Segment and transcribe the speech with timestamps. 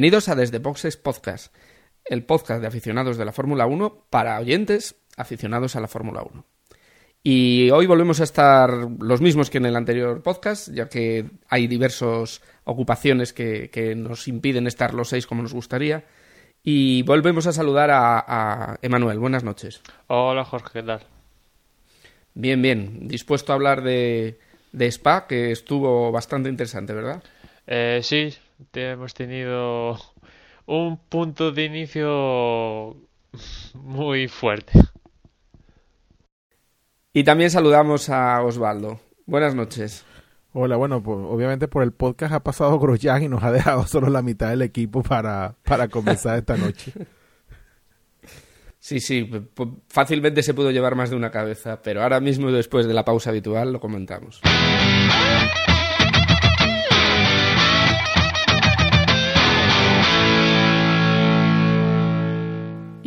[0.00, 1.54] Bienvenidos a Desde Boxes Podcast,
[2.06, 6.42] el podcast de aficionados de la Fórmula 1 para oyentes aficionados a la Fórmula 1.
[7.22, 11.66] Y hoy volvemos a estar los mismos que en el anterior podcast, ya que hay
[11.66, 16.06] diversas ocupaciones que, nos impiden estar los seis como nos gustaría.
[16.62, 19.18] Y volvemos a saludar a, Emanuel.
[19.18, 19.82] Buenas noches.
[20.06, 21.00] Hola Jorge, ¿qué tal?
[22.32, 23.06] Bien, bien.
[23.06, 24.38] Dispuesto a hablar de,
[24.72, 27.22] Spa, que estuvo bastante interesante, ¿verdad?
[27.66, 28.34] Eh, sí,
[28.72, 29.98] hemos tenido
[30.66, 32.96] un punto de inicio
[33.74, 34.72] muy fuerte.
[37.12, 39.00] Y también saludamos a Osvaldo.
[39.26, 40.04] Buenas noches.
[40.52, 44.08] Hola, bueno, pues, obviamente por el podcast ha pasado Grosjean y nos ha dejado solo
[44.08, 46.92] la mitad del equipo para, para comenzar esta noche.
[48.82, 49.30] Sí, sí,
[49.88, 53.28] fácilmente se pudo llevar más de una cabeza, pero ahora mismo después de la pausa
[53.28, 54.40] habitual lo comentamos.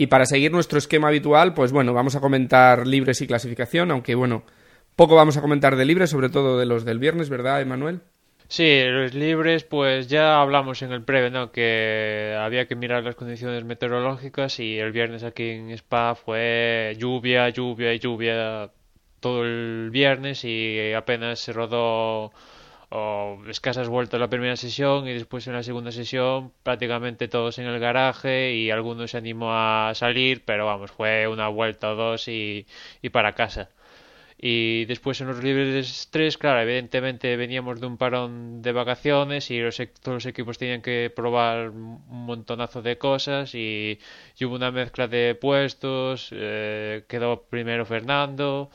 [0.04, 4.16] Y para seguir nuestro esquema habitual, pues bueno, vamos a comentar libres y clasificación, aunque
[4.16, 4.44] bueno,
[4.98, 8.02] poco vamos a comentar de libres, sobre todo de los del viernes, ¿verdad, Emanuel?
[8.50, 11.54] Sí, los libres, pues ya hablamos en el previo, ¿no?
[11.54, 17.48] Que había que mirar las condiciones meteorológicas y el viernes aquí en Spa fue lluvia,
[17.48, 18.72] lluvia y lluvia
[19.22, 22.34] todo el viernes y apenas se rodó
[22.96, 27.66] o escasas vueltas la primera sesión y después en la segunda sesión prácticamente todos en
[27.66, 32.28] el garaje y algunos se animó a salir, pero vamos, fue una vuelta o dos
[32.28, 32.68] y,
[33.02, 33.70] y para casa.
[34.46, 39.60] Y después en los libres 3, claro, evidentemente veníamos de un parón de vacaciones y
[39.60, 44.00] los, todos los equipos tenían que probar un montonazo de cosas y,
[44.42, 48.70] hubo una mezcla de puestos, eh, quedó primero Fernando,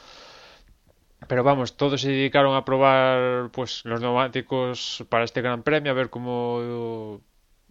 [1.26, 5.94] pero vamos, todos se dedicaron a probar pues los neumáticos para este Gran Premio, a
[5.94, 7.20] ver cómo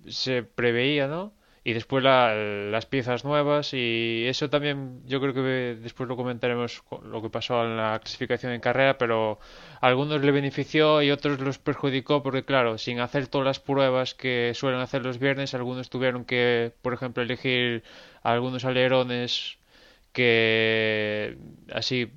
[0.08, 1.34] se preveía, ¿no?
[1.63, 5.41] Y después las piezas nuevas y eso también yo creo que
[5.81, 9.40] después lo comentaremos lo que pasó en la clasificación en carrera, pero
[9.81, 14.14] a algunos le benefició y otros los perjudicó porque claro, sin hacer todas las pruebas
[14.14, 17.84] que suelen hacer los viernes, algunos tuvieron que, por ejemplo, elegir
[18.24, 19.58] algunos alerones
[20.14, 21.38] que
[21.74, 22.12] así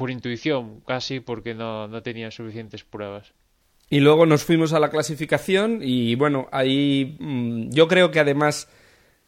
[0.00, 3.34] por intuición casi porque no, no tenía suficientes pruebas.
[3.90, 8.66] Y luego nos fuimos a la clasificación y bueno, ahí mm, yo creo que además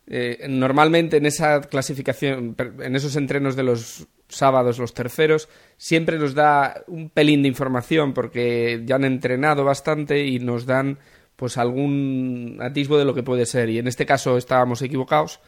[0.06, 6.32] eh, normalmente en esa clasificación, en esos entrenos de los sábados, los terceros, siempre nos
[6.32, 10.98] da un pelín de información porque ya han entrenado bastante y nos dan
[11.36, 13.68] pues algún atisbo de lo que puede ser.
[13.68, 15.38] Y en este caso estábamos equivocados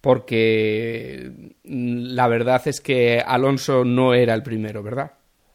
[0.00, 5.12] porque la verdad es que Alonso no era el primero, ¿verdad?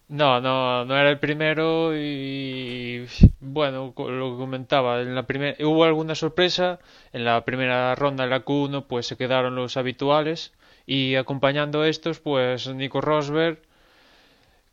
[0.09, 3.05] No, no, no era el primero y
[3.39, 6.79] bueno, lo que comentaba, en la primera hubo alguna sorpresa,
[7.13, 10.53] en la primera ronda en la Q1 pues se quedaron los habituales
[10.85, 13.59] y acompañando estos pues Nico Rosberg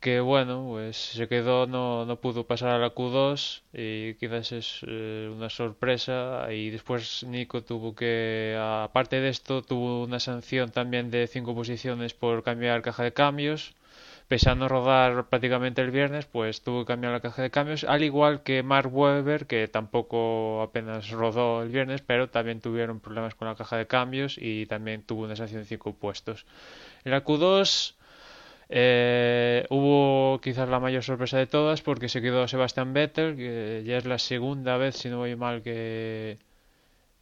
[0.01, 4.81] que bueno, pues se quedó, no, no pudo pasar a la Q2 y quizás es
[4.87, 11.11] eh, una sorpresa y después Nico tuvo que, aparte de esto, tuvo una sanción también
[11.11, 13.75] de cinco posiciones por cambiar caja de cambios.
[14.27, 17.83] Pese a no rodar prácticamente el viernes, pues tuvo que cambiar la caja de cambios,
[17.83, 23.35] al igual que Mark Webber, que tampoco apenas rodó el viernes, pero también tuvieron problemas
[23.35, 26.45] con la caja de cambios y también tuvo una sanción de cinco puestos.
[27.03, 27.95] En la Q2
[28.73, 33.97] eh, hubo quizás la mayor sorpresa de todas porque se quedó Sebastian Vettel, que ya
[33.97, 36.37] es la segunda vez, si no voy mal, que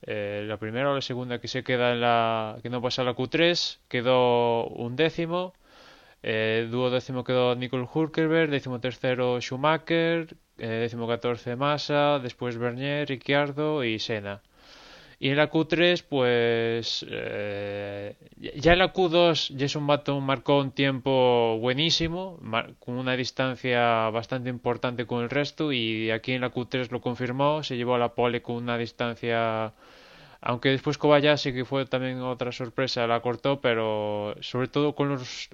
[0.04, 3.16] eh, la primera o la segunda que se queda en la que no pasa la
[3.16, 5.54] Q3, quedó un décimo.
[6.22, 6.68] Eh,
[7.25, 14.42] quedó Nicole Hulkerberg, décimo tercero Schumacher, eh, décimo catorce Massa, después Bernier, Ricciardo y Senna.
[15.21, 21.57] Y en la Q3, pues eh, ya en la Q2 Jason Button marcó un tiempo
[21.60, 22.39] buenísimo,
[22.80, 27.63] con una distancia bastante importante con el resto, y aquí en la Q3 lo confirmó,
[27.63, 29.74] se llevó a la pole con una distancia,
[30.39, 35.50] aunque después Kobayashi, que fue también otra sorpresa, la cortó, pero sobre todo con los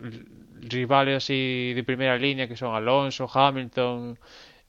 [0.62, 4.20] rivales así de primera línea, que son Alonso, Hamilton,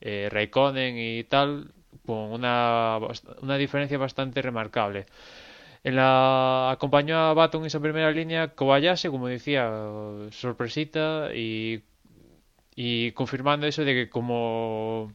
[0.00, 1.70] eh, Raikkonen y tal,
[2.14, 2.98] una,
[3.42, 5.06] una diferencia bastante remarcable.
[5.84, 9.70] En la acompañó a Baton en esa primera línea Kobayashi, como decía,
[10.30, 11.82] sorpresita y
[12.76, 15.12] y confirmando eso de que como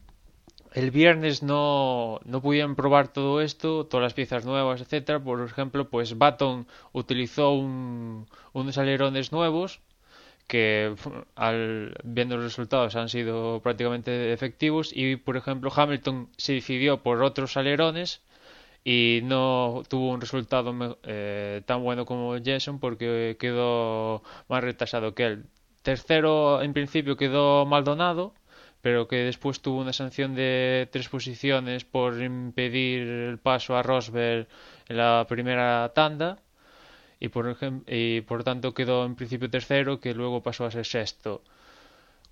[0.72, 5.22] el viernes no, no pudieron probar todo esto, todas las piezas nuevas, etcétera.
[5.22, 9.80] Por ejemplo, pues Baton utilizó un, unos alerones nuevos
[10.46, 10.94] que
[11.34, 17.22] al viendo los resultados han sido prácticamente efectivos y por ejemplo Hamilton se decidió por
[17.22, 18.22] otros alerones
[18.84, 25.24] y no tuvo un resultado eh, tan bueno como Jason porque quedó más retrasado que
[25.26, 25.46] él.
[25.82, 28.34] Tercero en principio quedó Maldonado
[28.82, 34.48] pero que después tuvo una sanción de tres posiciones por impedir el paso a Rosberg
[34.88, 36.38] en la primera tanda
[37.22, 41.40] y por, y por tanto quedó en principio tercero que luego pasó a ser sexto.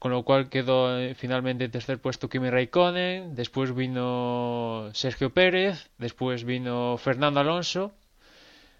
[0.00, 5.90] Con lo cual quedó eh, finalmente en tercer puesto Kimi Raikkonen después vino Sergio Pérez
[5.98, 7.92] después vino Fernando Alonso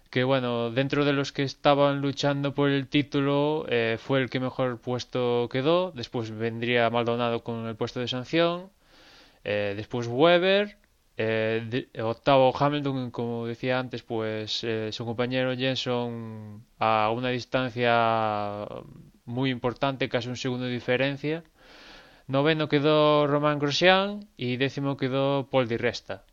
[0.09, 4.41] que bueno, dentro de los que estaban luchando por el título eh, fue el que
[4.41, 8.69] mejor puesto quedó, después vendría Maldonado con el puesto de sanción,
[9.45, 10.75] eh, después Weber,
[11.21, 18.67] eh, octavo Hamilton, como decía antes, pues su compañero Jenson a una distancia
[19.25, 21.43] muy importante, casi un segundo de diferencia.
[22.27, 26.23] Noveno quedó Romain Grosjean y décimo quedó Paul Di Resta.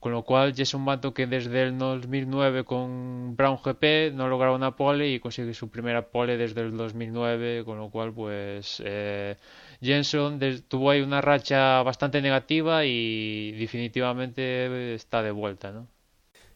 [0.00, 4.28] Con lo cual ya es un vato que desde el 2009 con Brown GP no
[4.28, 8.82] lograba una pole y consigue su primera pole desde el 2009, con lo cual pues
[8.84, 9.36] eh,
[9.80, 15.86] Jenson tuvo ahí una racha bastante negativa y definitivamente está de vuelta, ¿no?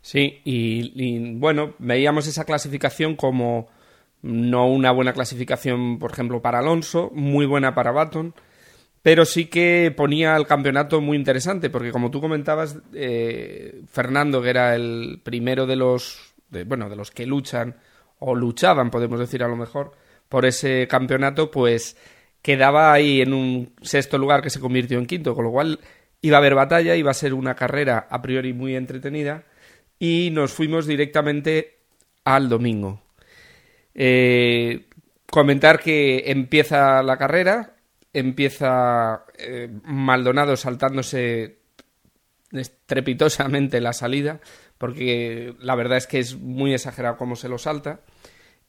[0.02, 3.68] Sí, y, bueno, veíamos esa clasificación como
[4.22, 8.34] no una buena clasificación, por ejemplo, para Alonso, muy buena para Baton
[9.02, 14.50] pero sí que ponía el campeonato muy interesante, porque como tú comentabas, eh, Fernando, que
[14.50, 16.34] era el primero de los,
[16.66, 17.76] bueno, de los que luchan,
[18.18, 19.92] o luchaban, podemos decir a lo mejor,
[20.28, 21.96] por ese campeonato, pues
[22.42, 25.80] quedaba ahí en un sexto lugar que se convirtió en quinto, con lo cual
[26.22, 29.44] iba a haber batalla, iba a ser una carrera a priori muy entretenida,
[29.98, 31.78] y nos fuimos directamente
[32.24, 33.02] al domingo.
[33.94, 34.86] Eh,
[35.30, 37.74] comentar que empieza la carrera,
[38.12, 41.58] empieza eh, Maldonado saltándose
[42.52, 44.40] estrepitosamente la salida,
[44.78, 48.00] porque la verdad es que es muy exagerado cómo se lo salta.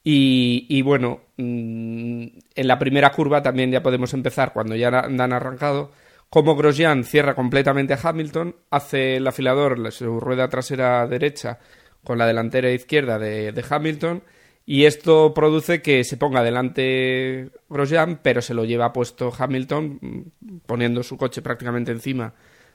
[0.04, 2.26] Y, bueno, mm,
[2.56, 5.92] en la primera curva también ya podemos empezar cuando ya han arrancado.
[6.30, 11.60] Como Grosjean cierra completamente a Hamilton, hace el afilador su rueda trasera derecha
[12.04, 14.24] con la delantera izquierda de Hamilton
[14.66, 20.58] y esto produce que se ponga delante Grosjean, pero se lo lleva puesto Hamilton, mm,
[20.66, 22.34] poniendo su coche prácticamente encima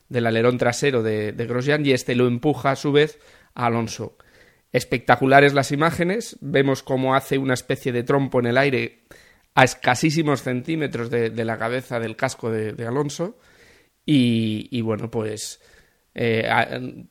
[0.09, 3.19] del alerón trasero de, Grosjean, y este lo empuja a su vez
[3.55, 4.17] a Alonso.
[4.77, 9.05] Espectaculares las imágenes, vemos cómo hace una especie de trompo en el aire
[9.55, 13.39] a escasísimos centímetros de, la cabeza del casco de, Alonso,
[14.05, 15.63] y, bueno, pues
[16.15, 16.47] eh,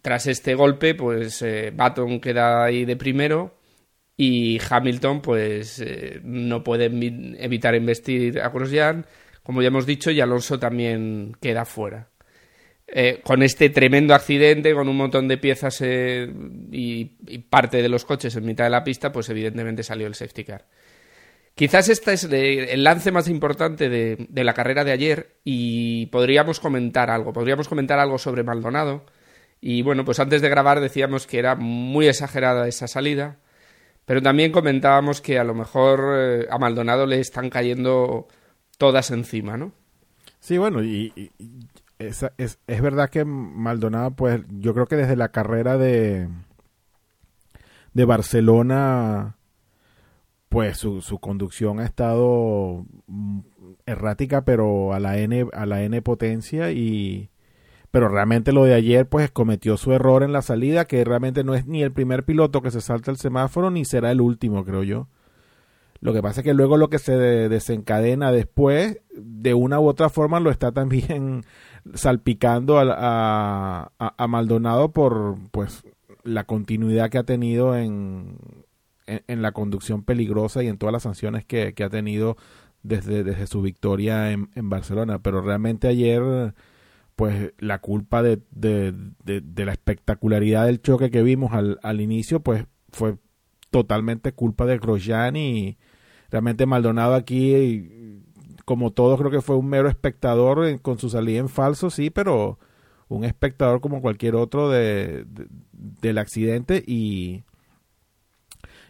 [0.04, 3.58] tras este golpe, pues eh, Baton queda ahí de primero
[4.16, 9.08] y Hamilton pues eh, no puede evitar investir a Grosjean,
[9.42, 12.10] como ya hemos dicho, y Alonso también queda fuera.
[12.88, 16.32] Eh, con este tremendo accidente, con un montón de piezas eh,
[16.72, 17.06] y,
[17.50, 20.66] parte de los coches en mitad de la pista, pues evidentemente salió el safety car.
[21.56, 27.10] Quizás este es el lance más importante de, la carrera de ayer y podríamos comentar
[27.10, 29.06] algo, podríamos comentar algo sobre Maldonado.
[29.62, 33.40] Y bueno, pues antes de grabar decíamos que era muy exagerada esa salida,
[34.06, 38.28] pero también comentábamos que a lo mejor eh, a Maldonado le están cayendo
[38.78, 39.72] todas encima, ¿no?
[40.40, 41.32] Sí, bueno, y,
[42.00, 46.30] es, es, verdad que Maldonado, pues yo creo que desde la carrera de,
[47.94, 49.38] de Barcelona,
[50.50, 53.40] pues su, su conducción ha estado mm,
[53.86, 57.30] errática, pero a la N, a la N potencia y
[57.96, 61.56] pero realmente lo de ayer pues cometió su error en la salida, que realmente no
[61.56, 64.84] es ni el primer piloto que se salta el semáforo, ni será el último, creo
[64.84, 65.08] yo.
[66.02, 70.10] Lo que pasa es que luego lo que se desencadena después, de una u otra
[70.10, 71.46] forma, lo está también
[71.94, 75.84] salpicando a, a, Maldonado por pues
[76.24, 78.38] la continuidad que ha tenido en,
[79.06, 82.38] en, la conducción peligrosa y en todas las sanciones que, que ha tenido
[82.82, 85.20] desde, desde su victoria en, en Barcelona.
[85.20, 86.54] Pero realmente ayer
[87.16, 92.42] pues la culpa de, de, de, la espectacularidad del choque que vimos al, al, inicio,
[92.42, 93.18] pues fue
[93.72, 95.78] totalmente culpa de Grosjean y
[96.30, 98.15] realmente Maldonado aquí,
[98.66, 102.60] como todos, creo que fue un mero espectador con su salida en falso, sí, pero
[103.08, 105.26] un espectador como cualquier otro de,
[105.72, 107.44] del accidente y,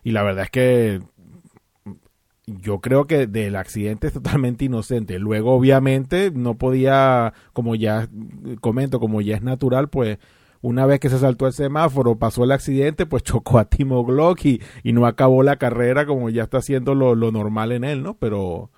[0.03, 1.01] y la verdad es que
[2.47, 5.19] yo creo que del accidente es totalmente inocente.
[5.19, 8.07] Luego, obviamente, no podía, como ya
[8.61, 10.19] comento, como ya es natural, pues
[10.61, 14.45] una vez que se saltó el semáforo, pasó el accidente, pues chocó a Timo Glock
[14.45, 18.03] y, y no acabó la carrera como ya está haciendo lo, lo, normal en él,
[18.03, 18.15] ¿no?
[18.17, 18.71] Pero,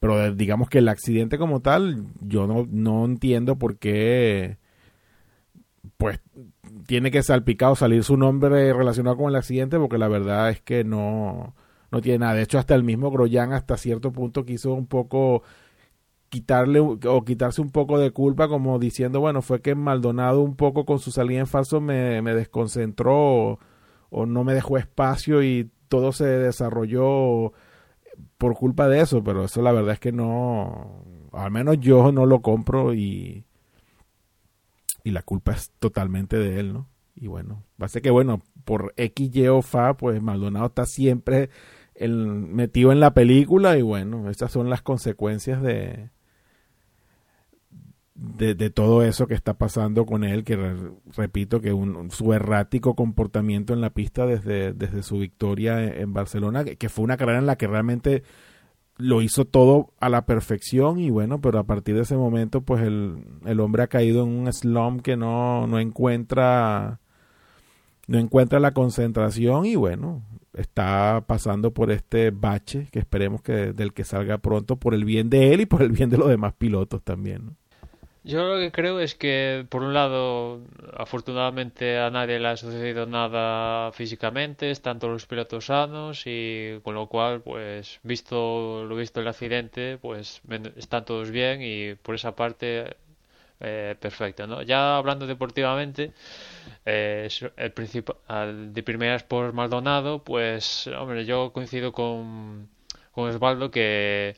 [0.00, 4.58] pero digamos que el accidente como tal, yo no, no entiendo por qué,
[5.96, 6.20] pues,
[6.86, 10.84] tiene que salpicado salir su nombre relacionado con el accidente, porque la verdad es que
[10.84, 11.54] no,
[11.90, 12.34] no tiene nada.
[12.34, 15.42] De hecho, hasta el mismo Groyan hasta cierto punto quiso un poco
[16.30, 20.86] quitarle o quitarse un poco de culpa como diciendo, bueno, fue que Maldonado un poco
[20.86, 23.58] con su salida en falso me, me desconcentró
[24.10, 27.52] o, no me dejó espacio y todo se desarrolló
[28.40, 32.24] por culpa de eso, pero eso la verdad es que no, al menos yo no
[32.24, 33.44] lo compro y,
[35.04, 36.88] y la culpa es totalmente de él, ¿no?
[37.14, 40.86] Y bueno, va a ser que bueno, por X, Y o Fa, pues Maldonado está
[40.86, 41.50] siempre
[41.94, 46.08] el, metido en la película y bueno, esas son las consecuencias de,
[48.20, 50.58] de, todo eso que está pasando con él, que
[51.16, 56.64] repito que un, su errático comportamiento en la pista desde, desde su victoria en, Barcelona,
[56.64, 58.22] que, fue una carrera en la que realmente
[58.98, 62.82] lo hizo todo a la perfección y bueno, pero a partir de ese momento pues
[62.82, 67.00] el, el hombre ha caído en un slump que no, no encuentra
[68.06, 70.22] no encuentra la concentración y bueno,
[70.52, 75.30] está pasando por este bache que esperemos que del que salga pronto por el bien
[75.30, 77.46] de él y por el bien de los demás pilotos también.
[77.46, 77.56] ¿no?
[78.22, 80.60] Yo lo que creo es que, por un lado,
[80.94, 86.94] afortunadamente a nadie le ha sucedido nada físicamente, están todos los pilotos sanos y con
[86.94, 90.42] lo cual, pues, visto lo visto el accidente, pues
[90.76, 92.96] están todos bien y por esa parte
[93.60, 94.62] eh, perfecto, ¿no?
[94.62, 96.12] Ya hablando deportivamente,
[96.86, 102.68] eh, el principal de primeras por Maldonado, pues, hombre, yo coincido con,
[103.12, 104.36] con Osvaldo que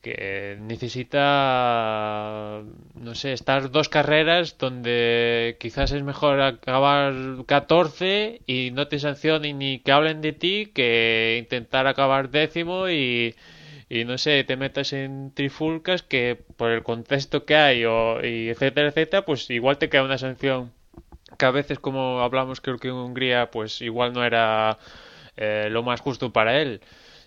[0.00, 2.62] que necesita,
[2.94, 7.14] no sé, estar dos carreras donde quizás es mejor acabar
[7.46, 13.34] 14 y no te sancionen ni que hablen de ti que intentar acabar décimo y,
[13.88, 18.48] y no sé, te metas en trifulcas que por el contexto que hay o, y
[18.48, 20.72] etcétera, etcétera, pues igual te queda una sanción.
[21.38, 24.78] Que a veces como hablamos creo que en Hungría pues igual no era
[25.36, 26.80] eh, lo más justo para él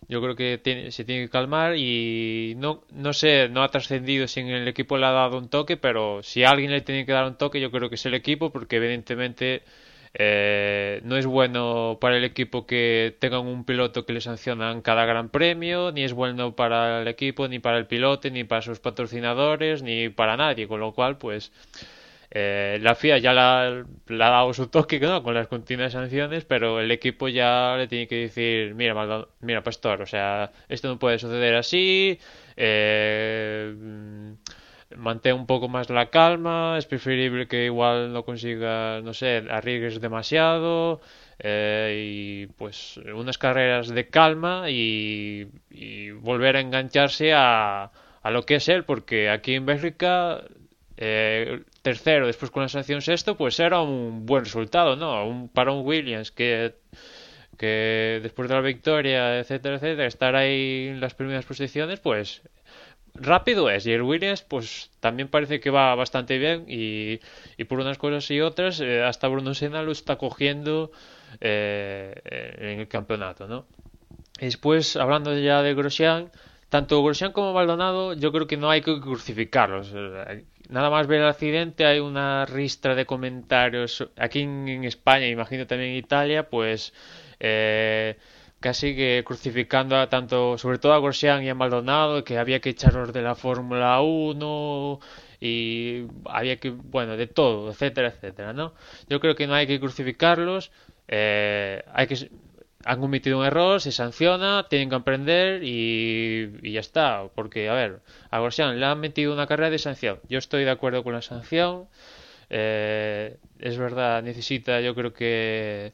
[0.07, 4.27] yo creo que tiene, se tiene que calmar y no, no sé, no ha trascendido
[4.27, 7.11] si en el equipo le ha dado un toque, pero si alguien le tiene que
[7.11, 9.63] dar un toque, yo creo que es el equipo, porque evidentemente
[10.15, 15.05] eh, no es bueno para el equipo que tengan un piloto que le sancionan cada
[15.05, 18.79] gran premio, ni es bueno para el equipo, ni para el piloto, ni para sus
[18.79, 21.51] patrocinadores, ni para nadie, con lo cual, pues
[22.35, 26.89] eh, la FIA ya la, ha dado su toque con las continuas sanciones, pero el
[26.89, 28.95] equipo ya le tiene que decir, mira,
[29.41, 32.17] mira, pastor, o sea, esto no puede suceder así,
[32.57, 33.75] eh,
[34.97, 40.01] mantén un poco más la calma, es preferible que igual no consiga, no sé, arriesgues
[40.01, 41.01] demasiado,
[41.37, 45.49] eh, y pues unas carreras de calma y,
[46.21, 47.91] volver a engancharse a,
[48.23, 50.43] a lo que es él, porque aquí en Bélgica
[51.05, 55.27] eh, tercero, después con la sanción sexto, pues era un buen resultado, ¿no?
[55.27, 56.75] Un, para un Williams que,
[57.57, 62.41] que después de la victoria, etcétera, etcétera, estar ahí en las primeras posiciones, pues
[63.15, 63.85] rápido es.
[63.85, 67.19] Y el Williams, pues también parece que va bastante bien y,
[67.57, 70.91] y por unas cosas y otras, eh, hasta Bruno Senna lo está cogiendo
[71.41, 72.13] eh,
[72.59, 73.65] en el campeonato, ¿no?
[74.39, 76.31] Después, hablando ya de Grosjean,
[76.73, 79.93] tanto Grosjean como Maldonado, yo creo que no hay que crucificarlos
[80.69, 85.91] nada más ver el accidente hay una ristra de comentarios aquí en, España, imagino también
[85.91, 86.93] en Italia, pues
[87.39, 88.17] eh,
[88.59, 92.69] casi que crucificando a tanto, sobre todo a Grosjean y a Maldonado, que había que
[92.69, 94.99] echarlos de la Fórmula 1
[95.39, 98.73] y había que, bueno, de todo, etcétera, etcétera, ¿no?
[99.09, 100.71] Yo creo que no hay que crucificarlos,
[101.07, 102.29] eh, hay que
[102.85, 107.27] han cometido un error, se sanciona, tienen que aprender y, ya está.
[107.35, 110.19] Porque, a ver, a Grosjean le han metido una carrera de sanción.
[110.29, 111.87] Yo estoy de acuerdo con la sanción.
[112.49, 115.91] Eh, es verdad, necesita, yo creo que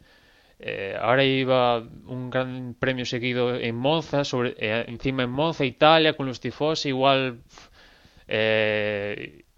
[0.59, 6.13] eh, ahora iba un gran premio seguido en Monza, sobre, eh, encima en Monza, Italia,
[6.13, 7.41] con los tifosi, igual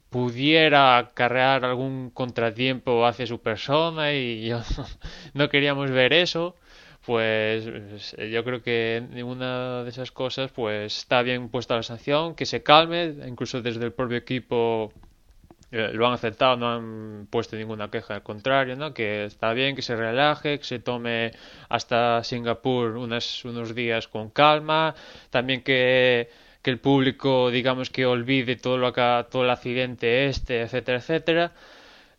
[0.10, 4.62] pudiera carrear algún contratiempo hacia su persona y yo
[5.34, 6.56] no queríamos ver eso
[7.06, 12.36] pues eh, yo creo que ninguna de esas cosas pues está bien puesta la sanción,
[12.36, 14.94] que se calme, incluso desde el propio equipo
[15.72, 18.94] eh, lo han aceptado, no han puesto ninguna queja, al contrario, ¿no?
[18.94, 21.32] Que está bien, que se relaje, que se tome
[21.70, 24.94] hasta Singapur unos días con calma,
[25.30, 26.30] también que,
[26.62, 31.52] que el público, digamos, que olvide todo lo acá, todo el accidente este, etcétera, etcétera.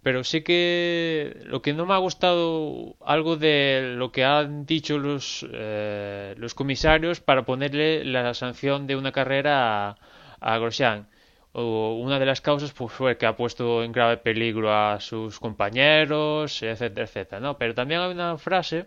[0.02, 4.99] Pero sí que lo que no me ha gustado algo de lo que han dicho
[4.99, 9.99] los, eh, los comisarios para ponerle la sanción de una carrera a,
[10.40, 11.06] a Grosjean
[11.54, 16.62] una de las causas pues, fue que ha puesto en grave peligro a sus compañeros,
[16.62, 17.59] etcétera, etcétera, ¿no?
[17.59, 18.87] Pero también hay una frase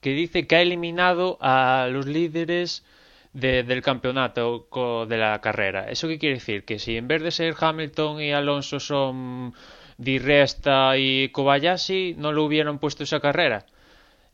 [0.00, 2.84] que dice que ha eliminado a los líderes
[3.32, 4.68] del campeonato
[5.08, 5.90] de la carrera.
[5.90, 6.64] ¿Eso qué quiere decir?
[6.64, 9.54] Que si en vez de ser Hamilton y Alonso son
[9.98, 13.66] Di Resta y Kobayashi, no lo hubieran puesto esa carrera.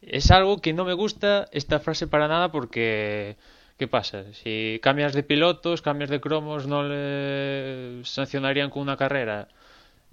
[0.02, 3.36] Es algo que no me gusta esta frase para nada porque
[3.80, 4.30] ¿Qué pasa?
[4.34, 9.48] Si cambias de pilotos, cambias de cromos, no le sancionarían con una carrera.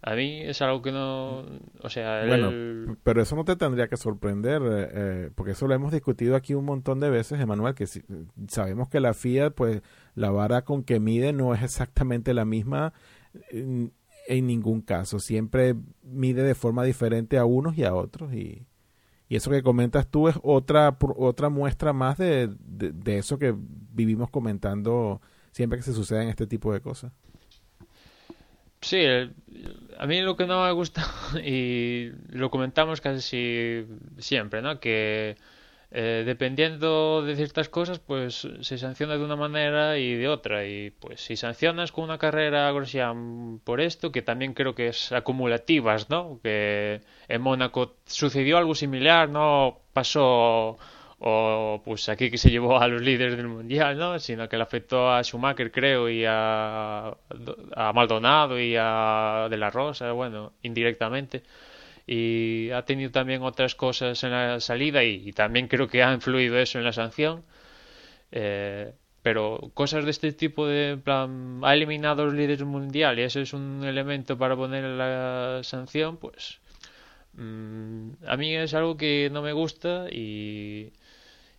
[0.02, 1.44] A mí es algo que no.
[1.82, 2.24] O sea.
[3.04, 6.54] Pero eso no te tendría que sorprender, eh, eh, porque eso lo hemos discutido aquí
[6.54, 7.88] un montón de veces, Emanuel, que
[8.48, 9.82] sabemos que la FIA, pues
[10.16, 12.94] la vara con que mide no es exactamente la misma
[13.50, 13.92] en,
[14.28, 15.20] en ningún caso.
[15.20, 18.34] Siempre mide de forma diferente a unos y a otros.
[18.34, 18.68] Y,
[19.30, 24.30] y eso que comentas tú es otra, otra muestra más de, de, eso que vivimos
[24.30, 27.12] comentando siempre que se suceden este tipo de cosas.
[28.82, 29.04] Sí,
[29.98, 31.04] a mí lo que no me gusta,
[31.44, 33.86] y lo comentamos casi
[34.20, 34.80] siempre, ¿no?
[34.80, 35.36] Que
[35.92, 40.66] eh, dependiendo de ciertas cosas, pues se sanciona de una manera y de otra.
[40.66, 45.12] Y pues si sancionas con una carrera Grosjean por esto, que también creo que es
[45.12, 46.40] acumulativas, ¿no?
[46.44, 50.78] Que en Mónaco sucedió algo similar, no pasó
[51.20, 54.20] o pues aquí que se llevó a los líderes del mundial, ¿no?
[54.20, 57.08] Sino que le afectó a Schumacher, creo, y a,
[57.76, 61.44] a Maldonado y a De la Rosa, bueno, indirectamente
[62.08, 66.58] y ha tenido también otras cosas en la salida y, también creo que ha influido
[66.58, 67.44] eso en la sanción.
[68.32, 73.54] Eh, pero cosas de este tipo de plan ha eliminado los líderes mundiales eso es
[73.54, 76.60] un elemento para poner la sanción pues
[77.34, 80.92] mm, a mí es algo que no me gusta y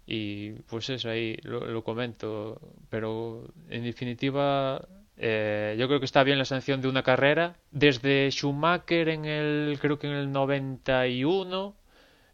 [0.07, 4.81] y pues eso ahí lo comento pero en definitiva
[5.21, 7.57] eh, yo creo que está bien la sanción de una carrera.
[7.73, 11.75] Desde Schumacher en el, creo que en el 91,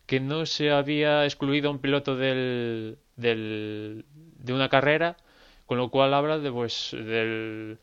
[0.07, 5.17] que no se había excluido a un piloto del, de una carrera,
[5.67, 7.79] con lo cual habla de, pues, del,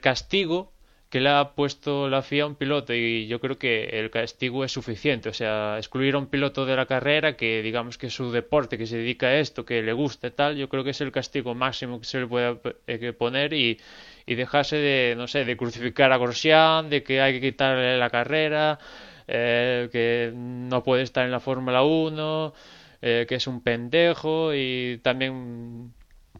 [0.00, 0.72] castigo
[1.10, 4.64] que le ha puesto la FIA a un piloto y yo creo que el castigo
[4.64, 5.28] es suficiente.
[5.28, 8.76] O sea, excluir a un piloto de la carrera que digamos que es su deporte,
[8.76, 11.54] que se dedica a esto, que le gusta tal, yo creo que es el castigo
[11.54, 13.78] máximo que se le puede eh, poner y,
[14.26, 18.10] y dejarse de, no sé, de crucificar a Grosjean, de que hay que quitarle la
[18.10, 18.78] carrera,
[19.28, 22.52] eh, que no puede estar en la Fórmula 1,
[23.02, 25.92] eh, que es un pendejo y también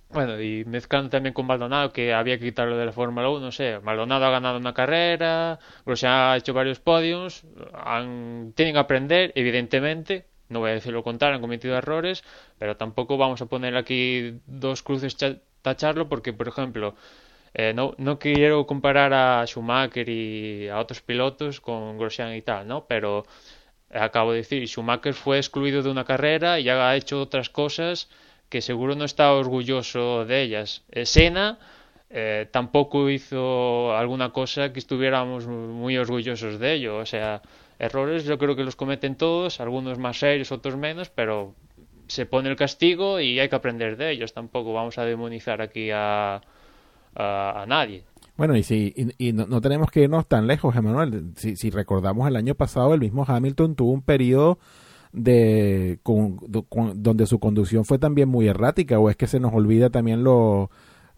[0.09, 3.53] bueno, y mezclando también con Maldonado, que había que quitarlo de la Fórmula 1, no
[3.53, 7.45] sé, Maldonado ha ganado una carrera, Grosjean ha hecho varios podios,
[7.75, 12.23] han, tienen que aprender, evidentemente, no voy a decir lo contrario, han cometido errores,
[12.59, 15.17] pero tampoco vamos a poner aquí dos cruces
[15.63, 16.95] tacharlo, porque, por ejemplo,
[17.59, 22.69] eh, no, no quiero comparar a Schumacher y a otros pilotos con Grosjean y tal,
[22.69, 22.85] ¿no?
[22.87, 23.25] Pero
[23.91, 28.11] acabo de decir, Schumacher fue excluido de una carrera y ha hecho otras cosas
[28.51, 30.85] que seguro no está orgulloso de ellas.
[30.91, 31.59] Eh, Senna
[32.11, 36.99] eh, tampoco hizo alguna cosa que estuviéramos muy orgullosos de ello.
[36.99, 37.41] O sea,
[37.79, 41.55] errores yo creo que los cometen todos, algunos más serios, otros menos, pero
[42.07, 44.35] se pone el castigo y hay que aprender de ellos.
[44.35, 46.43] Tampoco vamos a demonizar aquí a,
[47.17, 48.05] a, nadie.
[48.37, 51.33] Bueno, y si y, no, tenemos que irnos tan lejos, Emanuel.
[51.37, 54.59] Si, si recordamos el año pasado, el mismo Hamilton tuvo un periodo
[55.13, 60.23] de donde su conducción fue también muy errática, o es que se nos olvida también
[60.23, 60.71] lo,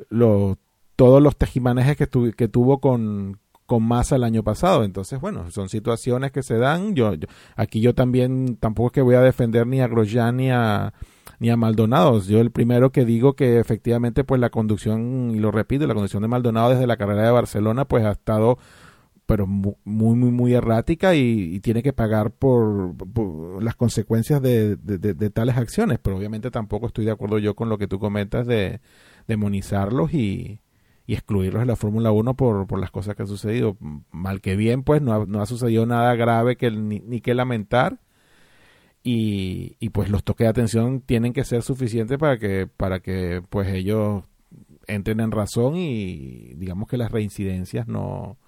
[0.08, 0.56] lo
[0.94, 4.82] todos los tejimanejes que, que tuvo con, con masa el año pasado.
[4.82, 6.94] Entonces, bueno, son situaciones que se dan.
[6.94, 7.12] Yo,
[7.54, 10.94] aquí yo también tampoco es que voy a defender ni a Grosjean ni a
[11.38, 12.20] ni a Maldonado.
[12.20, 16.22] Yo el primero que digo que efectivamente pues la conducción, y lo repito, la conducción
[16.22, 18.58] de Maldonado desde la carrera de Barcelona pues ha estado
[19.28, 22.94] pero muy, muy, muy errática y, tiene que pagar por,
[23.62, 24.78] las consecuencias de,
[25.34, 25.98] tales acciones.
[25.98, 28.80] Pero obviamente tampoco estoy de acuerdo yo con lo que tú comentas de
[29.26, 30.60] demonizarlos y,
[31.06, 33.76] excluirlos de la Fórmula 1 por, por las cosas que han sucedido.
[34.10, 37.98] Mal que bien, pues no ha, no ha sucedido nada grave que ni que lamentar
[39.10, 43.42] y, y pues los toques de atención tienen que ser suficientes para que para que
[43.48, 44.24] pues ellos
[44.86, 48.38] entren en razón y digamos que las reincidencias no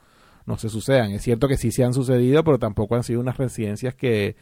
[0.46, 1.12] no se sucedan.
[1.12, 4.36] Es cierto que sí se han sucedido, pero tampoco han sido unas residencias que,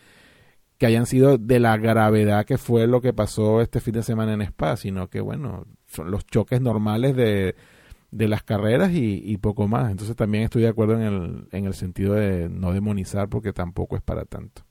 [0.79, 4.33] que hayan sido de la gravedad que fue lo que pasó este fin de semana
[4.33, 7.57] en Spa, sino que, bueno, son los choques normales de,
[8.11, 9.91] de las carreras y, poco más.
[9.91, 13.97] Entonces también estoy de acuerdo en el, en el sentido de no demonizar porque tampoco
[13.97, 14.63] es para tanto.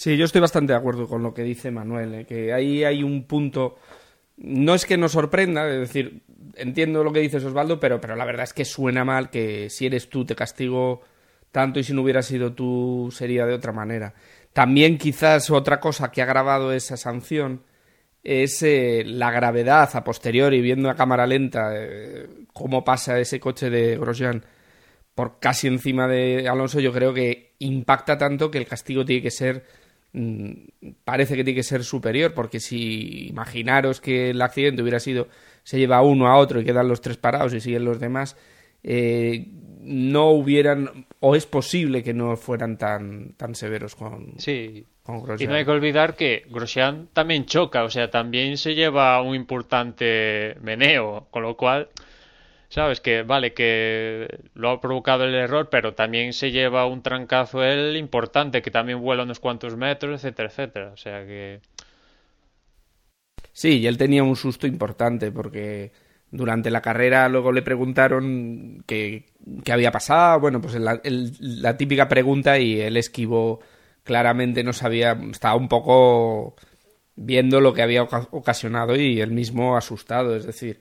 [0.00, 2.24] Sí, yo estoy bastante de acuerdo con lo que dice Manuel, ¿eh?
[2.24, 3.76] que ahí hay un punto,
[4.38, 6.22] no es que nos sorprenda, es decir,
[6.54, 9.84] entiendo lo que dices Osvaldo, pero, pero la verdad es que suena mal que si
[9.84, 11.02] eres tú te castigo
[11.52, 14.14] tanto y si no hubiera sido tú sería de otra manera.
[14.54, 17.62] También quizás otra cosa que ha agravado esa sanción
[18.22, 23.68] es eh, la gravedad a posteriori, viendo a cámara lenta eh, cómo pasa ese coche
[23.68, 24.46] de Grosjean
[25.14, 29.30] por casi encima de Alonso, yo creo que impacta tanto que el castigo tiene que
[29.30, 29.64] ser
[31.04, 35.28] parece que tiene que ser superior, porque si imaginaros que el accidente hubiera sido
[35.62, 38.36] se lleva uno a otro y quedan los tres parados y siguen los demás,
[38.82, 39.46] eh,
[39.80, 44.86] no hubieran, o es posible que no fueran tan, tan severos con, sí.
[45.38, 49.34] Y no hay que olvidar que Grosjean también choca, o sea, también se lleva un
[49.34, 51.88] importante meneo, con lo cual,
[52.70, 57.62] sabes que, vale, que lo ha provocado el error, pero también se lleva un trancazo
[57.62, 61.60] él importante, que también vuela unos cuantos metros, etcétera, etcétera, o sea que...
[63.52, 65.92] Sí, y él tenía un susto importante porque
[66.30, 69.26] durante la carrera luego le preguntaron qué,
[69.70, 73.60] había pasado, bueno, pues la típica pregunta y él esquivó
[74.04, 76.56] claramente no sabía, estaba un poco
[77.16, 80.80] viendo lo que había ocasionado y él mismo asustado, es decir,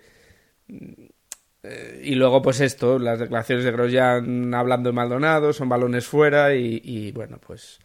[2.01, 7.11] y luego pues esto, las declaraciones de Grosjean hablando de Maldonado, son balones fuera y,
[7.11, 7.79] bueno, pues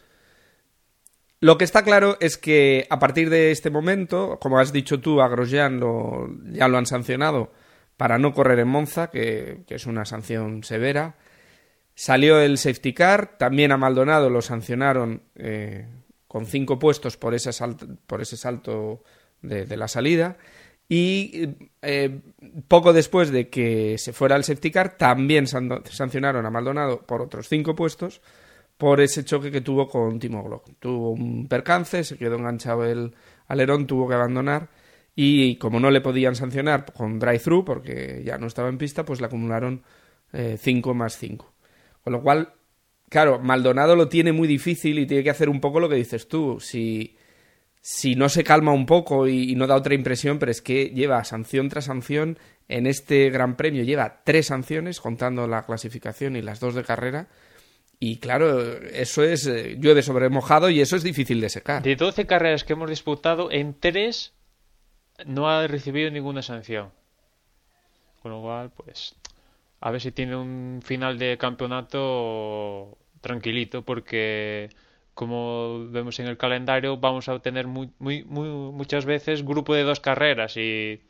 [1.41, 5.21] lo que está claro es que a partir de este momento, como has dicho tú,
[5.21, 7.53] a Grosjean lo, ya lo han sancionado
[7.97, 11.17] para no correr en Monza, que, es una sanción severa.
[11.95, 15.87] Salió el safety car, también a Maldonado lo sancionaron eh,
[16.27, 19.05] con cinco puestos por ese salto, por ese salto
[19.43, 20.37] de, la salida.
[20.89, 21.49] Y
[21.83, 22.21] eh,
[22.69, 27.49] poco después de que se fuera el safety car, también sancionaron a Maldonado por otros
[27.49, 28.21] cinco puestos
[28.77, 30.71] por ese choque que tuvo con Timo Glock.
[30.79, 33.15] Tuvo un percance, se quedó enganchado el
[33.47, 34.69] alerón, tuvo que abandonar
[35.17, 39.21] y como no le podían sancionar con drive-thru porque ya no estaba en pista, pues
[39.21, 39.83] le acumularon
[40.33, 41.53] 5 eh, más 5.
[42.03, 42.53] Con lo cual,
[43.09, 46.29] claro, Maldonado lo tiene muy difícil y tiene que hacer un poco lo que dices
[46.29, 46.59] tú.
[46.61, 47.17] Si,
[47.87, 51.23] si no se calma un poco y, no da otra impresión, pero es que lleva
[51.23, 52.39] sanción tras sanción.
[52.67, 57.29] En este Gran Premio lleva tres sanciones, contando la clasificación y las dos de carrera.
[58.01, 61.83] Y claro, eso es eh, llueve sobre mojado y eso es difícil de secar.
[61.83, 64.33] De 12 carreras que hemos disputado, en tres
[65.27, 66.89] no ha recibido ninguna sanción.
[68.23, 69.15] Con lo cual, pues
[69.83, 74.71] a ver si tiene un final de campeonato tranquilito porque
[75.15, 80.01] como vemos en el calendario vamos a tener muy, muy, muchas veces grupo de dos
[80.01, 81.01] carreras y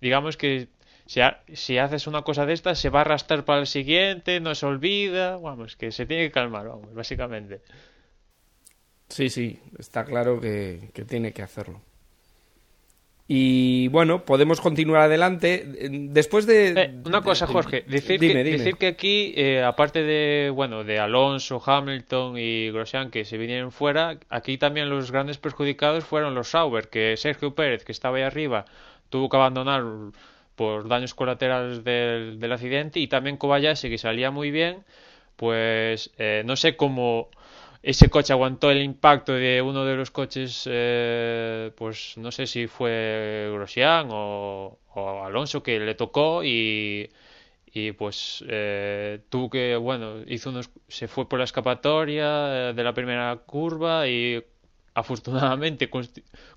[0.00, 0.68] digamos que
[1.06, 1.20] si,
[1.52, 4.66] si, haces una cosa de estas se va a arrastrar para el siguiente, no se
[4.66, 7.60] olvida, vamos, que se tiene que calmar, vamos, básicamente.
[9.08, 11.82] Sí, sí, está claro que tiene que hacerlo.
[13.28, 15.64] Y bueno, podemos continuar adelante.
[15.90, 16.68] Después de.
[16.70, 17.84] Eh, una cosa, Jorge.
[17.86, 23.24] Decir, que, decir que aquí, eh, aparte de bueno de Alonso, Hamilton y Grosjean que
[23.24, 27.92] se vinieron fuera, aquí también los grandes perjudicados fueron los Sauber, que Sergio Pérez, que
[27.92, 28.64] estaba ahí arriba,
[29.08, 29.84] tuvo que abandonar
[30.56, 34.84] por daños colaterales del, del accidente, y también Kobayashi, que salía muy bien,
[35.36, 37.28] pues eh, no sé cómo
[37.82, 42.66] ese coche aguantó el impacto de uno de los coches, eh, pues no sé si
[42.68, 44.78] fue Grosjean o,
[45.24, 47.10] Alonso que le tocó y,
[47.98, 52.92] pues eh, tuvo que, bueno, hizo unos, se fue por la escapatoria eh, de la
[52.94, 54.44] primera curva y
[54.94, 55.90] afortunadamente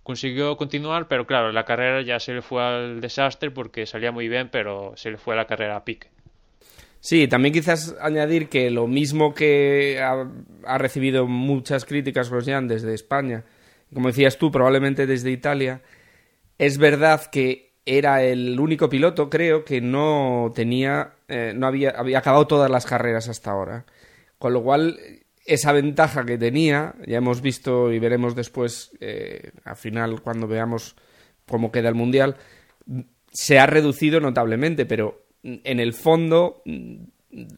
[0.03, 4.27] consiguió continuar, pero claro, la carrera ya se le fue al desastre porque salía muy
[4.27, 6.14] bien, pero se le fue la carrera a pique.
[7.05, 10.27] Sí, también quizás añadir que lo mismo que ha,
[10.79, 13.43] recibido muchas críticas Grosjean desde España,
[13.93, 15.83] como decías tú, probablemente desde Italia,
[16.57, 22.17] es verdad que era el único piloto, creo, que no tenía, eh, no había, había
[22.17, 23.85] acabado todas las carreras hasta ahora.
[24.39, 24.97] Con lo cual,
[25.45, 30.95] esa ventaja que tenía, ya hemos visto y veremos después, eh, al final, cuando veamos
[31.45, 32.37] cómo queda el Mundial,
[33.31, 36.63] se ha reducido notablemente, pero en el fondo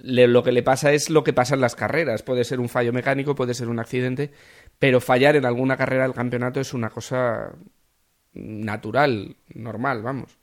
[0.03, 2.23] lo que le pasa es lo que pasa en las carreras.
[2.23, 4.31] Puede ser un fallo mecánico, puede ser un accidente,
[4.79, 7.53] pero fallar en alguna carrera del campeonato es una cosa
[8.33, 10.37] natural, normal, vamos.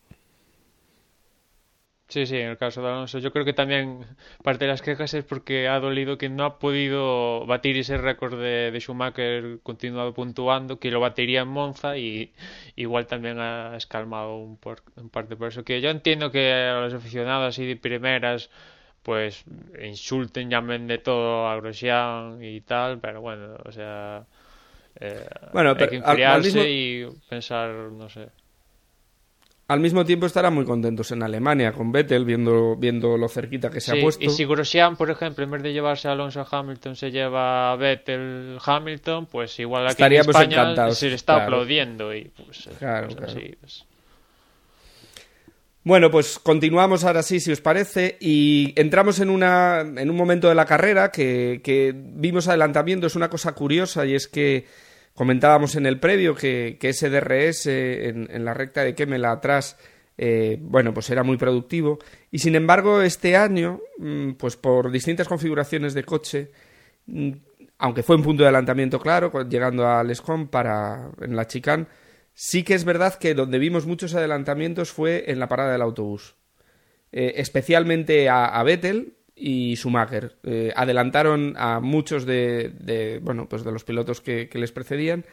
[2.14, 3.18] Sí, sí, en el caso de Alonso.
[3.18, 4.04] Yo creo que también
[4.44, 8.38] parte de las quejas es porque ha dolido que no ha podido batir ese récord
[8.40, 12.32] de, de Schumacher continuado puntuando, que lo batería en Monza y
[12.76, 15.64] igual también ha escalmado un, por, un parte por eso.
[15.64, 18.50] Que yo entiendo que a los aficionados así de primeras
[19.02, 19.44] pues
[19.82, 24.26] insulten, llamen de todo a Grosjean y tal, pero bueno, o sea,
[25.00, 28.28] eh, Bueno, hay pero que al- al enfriarse mismo- y pensar, no sé.
[29.66, 33.80] Al mismo tiempo estarán muy contentos en Alemania con Vettel, viendo, viendo lo cerquita que
[33.80, 34.22] se Sí, ha puesto.
[34.22, 37.76] y si Grosjean, por ejemplo, en vez de llevarse a Alonso Hamilton, se lleva a
[37.76, 41.44] Vettel Hamilton, pues igual aquí Estaríamos en España se le está claro.
[41.46, 43.32] aplaudiendo y pues, Claro, pues claro.
[43.32, 43.84] así, pues.
[45.82, 50.48] Bueno, pues continuamos ahora sí, si os parece, y entramos en, una, en un momento
[50.48, 53.06] de la carrera que, que vimos adelantamiento.
[53.06, 54.66] Es una cosa curiosa y es que
[55.14, 59.76] comentábamos en el previo que, que ese DRS en, la recta de Kemmel atrás,
[60.18, 61.98] eh, bueno, pues era muy productivo.
[62.30, 66.50] Y sin embargo, este año, mm, pues por distintas configuraciones de coche,
[67.06, 67.30] mm,
[67.78, 71.86] aunque fue un punto de adelantamiento claro, llegando a Lescom para en la chicane,
[72.32, 76.36] sí que es verdad que donde vimos muchos adelantamientos fue en la parada del autobús.
[77.12, 80.36] Eh, especialmente a, a Vettel y Schumacher.
[80.44, 85.24] Eh, adelantaron a muchos de, de, bueno, pues de los pilotos que, les precedían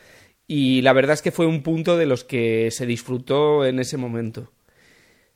[0.48, 3.98] y la verdad es que fue un punto de los que se disfrutó en ese
[3.98, 4.52] momento.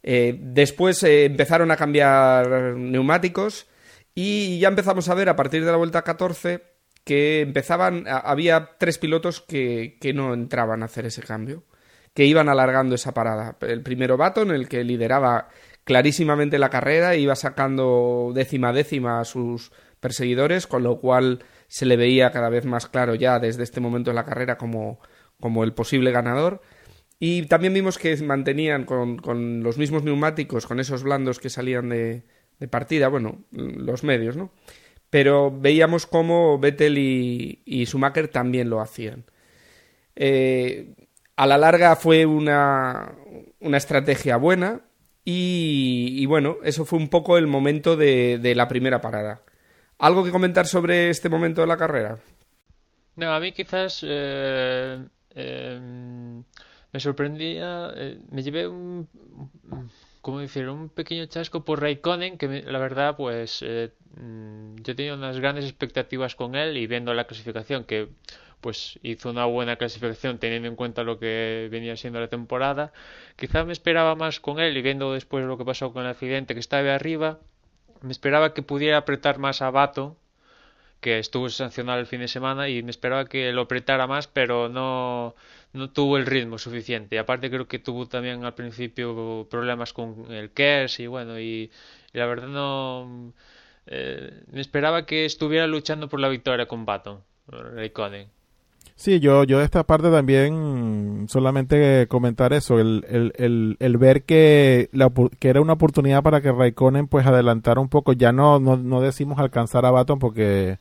[0.04, 3.67] Eh, después eh, empezaron a cambiar neumáticos
[4.13, 6.62] y ya empezamos a ver a partir de la vuelta 14
[7.04, 11.63] que empezaban, había tres pilotos que, que no entraban a hacer ese cambio,
[12.15, 13.58] que iban alargando esa parada.
[13.62, 15.49] El primero Baton, el que lideraba
[15.86, 19.71] clarísimamente la carrera, iba sacando décima a décima a sus
[20.02, 24.10] perseguidores, con lo cual se le veía cada vez más claro ya desde este momento
[24.10, 25.00] en la carrera como,
[25.39, 26.62] como el posible ganador.
[27.19, 31.89] Y también vimos que mantenían con, con los mismos neumáticos, con esos blandos que salían
[31.89, 32.24] de,
[32.60, 34.52] de partida, bueno, los medios, ¿no?
[35.10, 39.24] Pero veíamos cómo Vettel y, y Schumacher también lo hacían.
[40.15, 40.93] Eh,
[41.36, 43.13] a la larga fue una,
[43.60, 44.82] una estrategia buena
[45.25, 49.41] y, bueno, eso fue un poco el momento de, la primera parada.
[49.97, 52.19] ¿Algo que comentar sobre este momento de la carrera?
[53.15, 54.99] No, a mí quizás eh,
[55.31, 55.79] eh,
[56.95, 59.07] me sorprendía, eh, me llevé un,
[60.21, 60.69] ¿cómo decir?
[60.69, 65.65] Un pequeño chasco por Raikkonen, que la verdad, pues eh, mm, yo tenía unas grandes
[65.65, 68.07] expectativas con él y viendo la clasificación, que
[68.65, 72.91] pues hizo una buena clasificación teniendo en cuenta lo que venía siendo la temporada,
[73.36, 76.56] quizás me esperaba más con él y viendo después lo que pasó con el accidente
[76.56, 77.38] que estaba arriba,
[78.01, 80.17] me esperaba que pudiera apretar más a Bato
[80.99, 84.67] que estuvo sancionado el fin de semana y me esperaba que lo apretara más, pero
[84.67, 85.36] no,
[85.73, 87.19] no tuvo el ritmo suficiente.
[87.19, 91.69] Aparte creo que tuvo también al principio problemas con el KERS y bueno, y,
[92.13, 93.32] la verdad no...
[93.86, 98.28] eh, me esperaba que estuviera luchando por la victoria con Baton, Raikkonen.
[98.98, 104.24] Sí, yo, yo de esta parte también solamente comentar eso, el, el, el, el ver
[104.24, 108.60] que, la, que era una oportunidad para que Raikkonen pues adelantara un poco, ya no,
[108.60, 110.80] no, no decimos alcanzar a Baton porque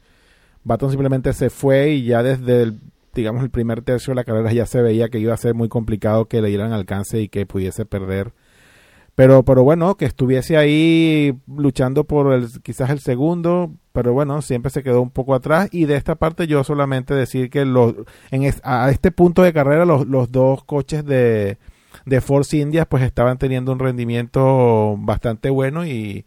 [0.62, 2.80] Baton simplemente se fue y ya desde el,
[3.14, 5.68] digamos el primer tercio de la carrera ya se veía que iba a ser muy
[5.68, 8.32] complicado que le dieran alcance y que pudiese perder.
[9.14, 14.70] Pero, pero bueno, que estuviese ahí luchando por el, quizás el segundo, pero bueno, siempre
[14.70, 15.68] se quedó un poco atrás.
[15.70, 17.94] Y de esta parte yo solamente decir que los,
[18.32, 21.58] en a este punto de carrera los, los dos coches de,
[22.06, 26.26] de Force India pues estaban teniendo un rendimiento bastante bueno y,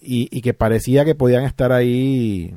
[0.00, 2.54] y, que parecía que podían estar ahí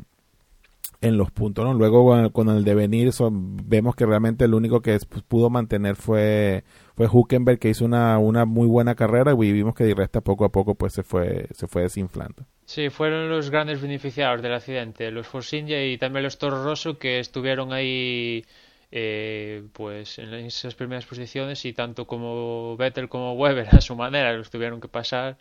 [1.01, 1.73] en los puntos, ¿no?
[1.73, 6.63] Luego con el, devenir son- vemos que realmente el único que pudo mantener fue
[6.99, 9.85] fue Huckenberg que hizo una, una muy buena carrera y vimos que
[10.21, 12.45] poco a poco pues se fue se fue desinflando.
[12.65, 17.19] Sí, fueron los grandes beneficiados del accidente, los Force y también los Toro Rosso que
[17.19, 18.43] estuvieron ahí
[18.91, 24.33] eh, pues en esas primeras posiciones y tanto como Vettel como Weber a su manera
[24.33, 25.37] los tuvieron que pasar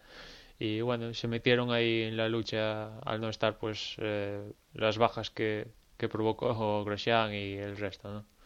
[0.60, 5.30] y bueno, se metieron ahí en la lucha al no estar pues eh, las bajas
[5.30, 5.66] que,
[5.96, 8.37] que provocó Grosjean y el resto, ¿no?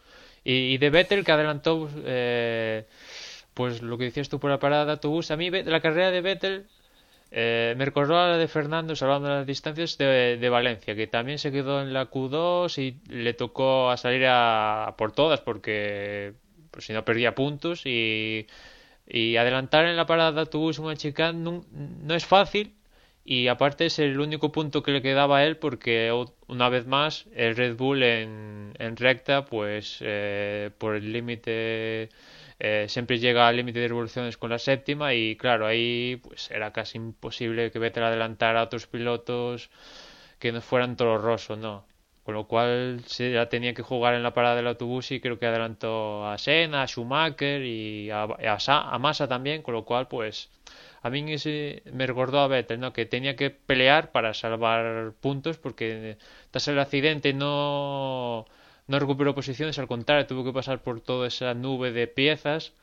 [0.43, 2.85] Y, de Vettel que adelantó eh,
[3.53, 6.21] pues lo que decías tú por la parada de autobús, a mí la carrera de
[6.21, 6.67] Vettel
[7.31, 11.07] eh, me recordó a la de Fernando, hablando de las distancias de, de Valencia, que
[11.07, 16.33] también se quedó en la Q2 y le tocó a salir a, por todas porque
[16.71, 17.85] pues, si no perdía puntos.
[17.85, 18.47] Y,
[19.07, 22.75] y adelantar en la parada de autobús una chicane no, no es fácil
[23.25, 26.11] y aparte es el único punto que le quedaba a él porque
[26.47, 32.09] una vez más el Red Bull en, en recta pues eh, por el límite
[32.59, 36.71] eh, siempre llega al límite de revoluciones con la séptima y claro, ahí pues era
[36.71, 39.69] casi imposible que Vettel adelantara a otros pilotos
[40.39, 41.85] que no fueran Rosso, ¿no?
[42.23, 45.39] Con lo cual se ya tenía que jugar en la parada del autobús y creo
[45.39, 50.49] que adelantó a Senna, a Schumacher y a, a, Massa también, con lo cual pues
[51.03, 52.91] a mí me recordó a Vettel.
[52.93, 56.17] Que tenía que pelear para salvar puntos porque
[56.49, 58.45] tras el accidente no
[58.87, 62.73] no recuperó posiciones, al contrario, tuvo que pasar por toda esa nube de piezas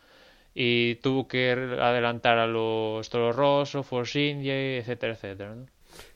[0.55, 5.55] y tuvo que adelantar a los Toro Rosso, Force India, etcétera, etcétera.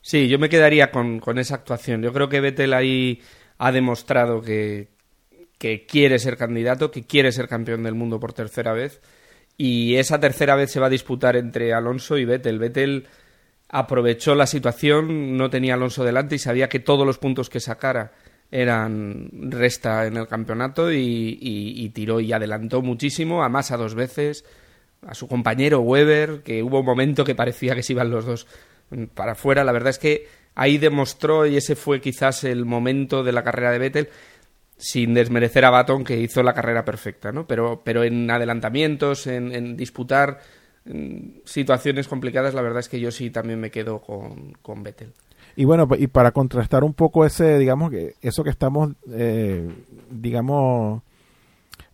[0.01, 2.03] Sí, yo me quedaría con, esa actuación.
[2.03, 3.21] Yo creo que Vettel ahí
[3.59, 4.89] ha demostrado que
[5.89, 9.01] quiere ser candidato, que quiere ser campeón del mundo por tercera vez.
[9.57, 12.59] Y esa tercera vez se va a disputar entre Alonso y Vettel.
[12.59, 13.07] Vettel
[13.69, 18.13] aprovechó la situación, no tenía Alonso delante y sabía que todos los puntos que sacara
[18.51, 24.45] eran resta en el campeonato y, tiró y adelantó muchísimo a Massa dos veces,
[25.07, 28.47] a su compañero Weber, que hubo un momento que parecía que se iban los dos
[29.15, 29.65] para afuera.
[29.65, 33.73] La verdad es que ahí demostró, y ese fue quizás el momento de la carrera
[33.73, 34.09] de Vettel,
[34.77, 37.47] sin desmerecer a Baton, que hizo la carrera perfecta, ¿no?
[37.47, 40.41] Pero, pero en adelantamientos, en, disputar
[41.45, 45.13] situaciones complicadas, la verdad es que yo sí también me quedo con, con Vettel.
[45.57, 49.67] Y bueno, y para contrastar un poco ese, digamos, que eso que estamos, eh,
[50.11, 51.03] digamos,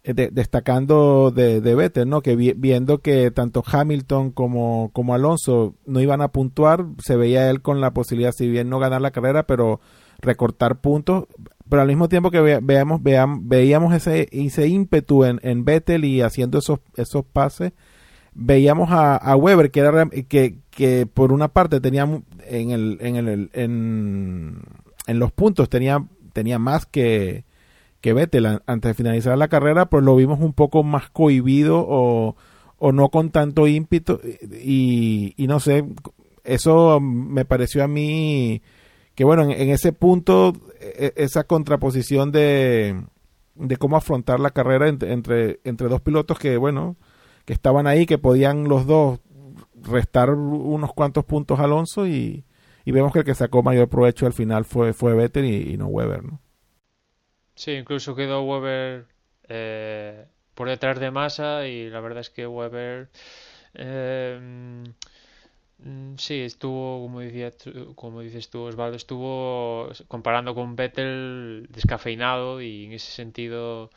[0.02, 2.22] eh, destacando de, de Vettel, ¿no?
[2.22, 7.60] Que viendo que tanto Hamilton como, como Alonso no iban a puntuar, se veía él
[7.60, 9.78] con la posibilidad, si bien no ganar la carrera, pero
[10.20, 11.26] recortar puntos,
[11.70, 16.58] pero al mismo tiempo que veamos, veamos, veíamos ese, ese ímpetu en, Vettel y haciendo
[16.58, 17.72] esos, pases,
[18.34, 22.02] veíamos a, a Weber que era que, que por una parte tenía
[22.46, 27.44] en el en el en, los puntos tenía tenía más que
[28.02, 32.36] Vettel antes de finalizar la carrera pero lo vimos un poco más cohibido o,
[32.78, 34.20] o no con tanto ímpetu
[34.62, 35.84] y, y no sé
[36.44, 38.62] eso me pareció a mí
[39.20, 43.04] que bueno en, ese punto e, e, esa contraposición de
[43.54, 46.96] de cómo afrontar la carrera entre, entre, entre dos pilotos que bueno
[47.44, 49.20] que estaban ahí, que podían los dos
[49.82, 52.46] restar unos cuantos puntos a Alonso y,
[52.86, 56.24] vemos que el que sacó mayor provecho al final fue, fue Vettel y, no Weber,
[56.24, 56.40] ¿no?
[57.54, 59.04] Sí, incluso quedó Weber
[59.50, 63.10] eh, por detrás de Massa y la verdad es que Weber
[63.74, 64.82] eh,
[66.16, 67.52] sí estuvo como decía
[67.94, 73.90] como dices tú Osvaldo estuvo comparando con Vettel descafeinado y en ese sentido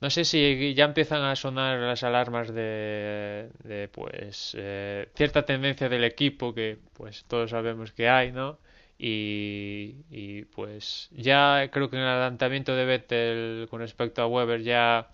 [0.00, 5.88] no sé si ya empiezan a sonar las alarmas de, de pues eh, cierta tendencia
[5.88, 8.58] del equipo que pues todos sabemos que hay, ¿no?
[8.98, 14.62] Y, y, pues ya creo que en el adelantamiento de Vettel con respecto a Weber
[14.62, 15.08] ya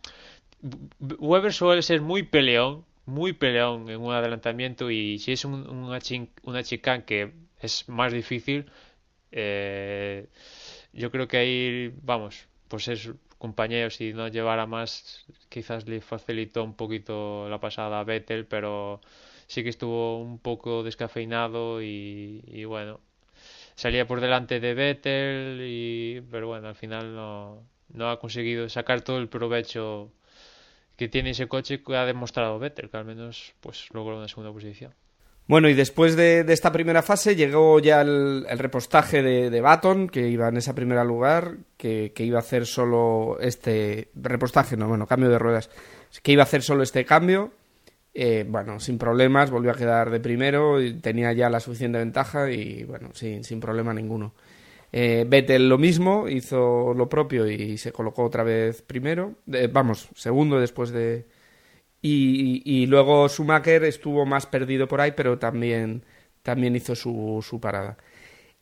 [1.19, 5.99] Weber suele ser muy peleón, muy peleón en un adelantamiento y si es un, una,
[6.45, 8.71] una chicane que es más difícil,
[9.33, 10.29] eh,
[10.93, 16.65] yo creo que ahí, vamos, pues es compañeros y no llevara más, quizás le facilitó
[16.65, 19.01] un poquito la pasada a Vettel, pero
[19.47, 23.01] sí que estuvo un poco descafeinado y, bueno,
[23.75, 29.03] salía por delante de Vettel, y, pero bueno, al final no, no ha conseguido sacar
[29.03, 30.13] todo el provecho
[30.97, 34.53] que tiene ese coche que ha demostrado Vettel, que al menos pues logró una segunda
[34.53, 34.93] posición.
[35.49, 40.29] Bueno, y después de, esta primera fase llegó ya el, repostaje de, de, Baton, que
[40.29, 45.29] iba en ese primer lugar, que, iba a hacer solo este repostaje, no, bueno, cambio
[45.29, 45.71] de ruedas,
[46.23, 47.53] que iba a hacer solo este cambio.
[48.13, 52.51] Eh, bueno, sin problemas, volvió a quedar de primero, y tenía ya la suficiente ventaja
[52.51, 54.35] y bueno, sin problema ninguno.
[54.99, 59.35] Eh, Vettel lo mismo, hizo lo propio y se colocó otra vez primero,
[59.71, 61.27] vamos, segundo después de,
[62.01, 66.05] y, luego Schumacher estuvo más perdido por ahí, pero también,
[66.43, 67.97] también hizo su, su parada.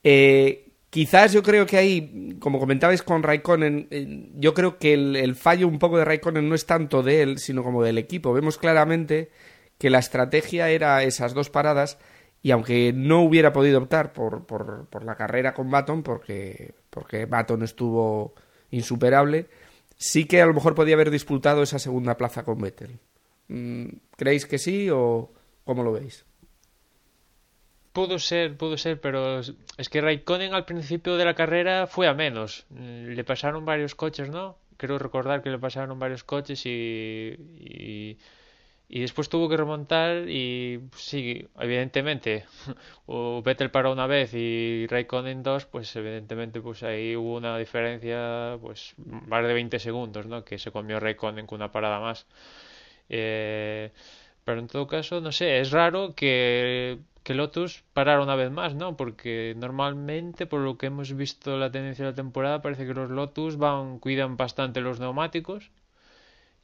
[0.03, 5.35] Eh, quizás yo creo que ahí, como comentabais con Raikkonen, eh, yo creo que el,
[5.35, 8.33] fallo un poco de Raikkonen no es tanto de él, sino como del equipo.
[8.33, 9.31] Vemos claramente
[9.79, 11.99] que la estrategia era esas dos paradas
[12.45, 17.25] y aunque no hubiera podido optar por, por, por la carrera con Baton, porque, porque
[17.25, 18.35] Baton estuvo
[18.71, 19.47] insuperable,
[19.97, 22.99] sí que a lo mejor podía haber disputado esa segunda plaza con Vettel.
[23.49, 23.87] Mm,
[24.19, 25.33] ¿Creéis que sí o
[25.65, 26.27] cómo lo veis?
[27.95, 32.13] Pudo ser, pudo ser, pero es que Raikkonen al principio de la carrera fue a
[32.13, 32.67] menos.
[32.69, 34.59] Mm, le pasaron varios coches, ¿no?
[34.77, 38.19] Creo recordar que le pasaron varios coches y, y,
[38.89, 42.45] después tuvo que remontar y sí, evidentemente,
[43.07, 48.59] o Vettel paró una vez y Raikkonen dos, pues evidentemente pues ahí hubo una diferencia
[48.61, 50.45] pues más de 20 segundos, ¿no?
[50.45, 52.27] Que se comió Raikkonen con una parada más.
[53.09, 53.93] Eh,
[54.45, 58.75] pero en todo caso, no sé, es raro que, que Lotus parara una vez más,
[58.75, 58.97] ¿no?
[58.97, 63.11] Porque normalmente, por lo que hemos visto la tendencia de la temporada, parece que los
[63.11, 65.71] Lotus van, cuidan bastante los neumáticos.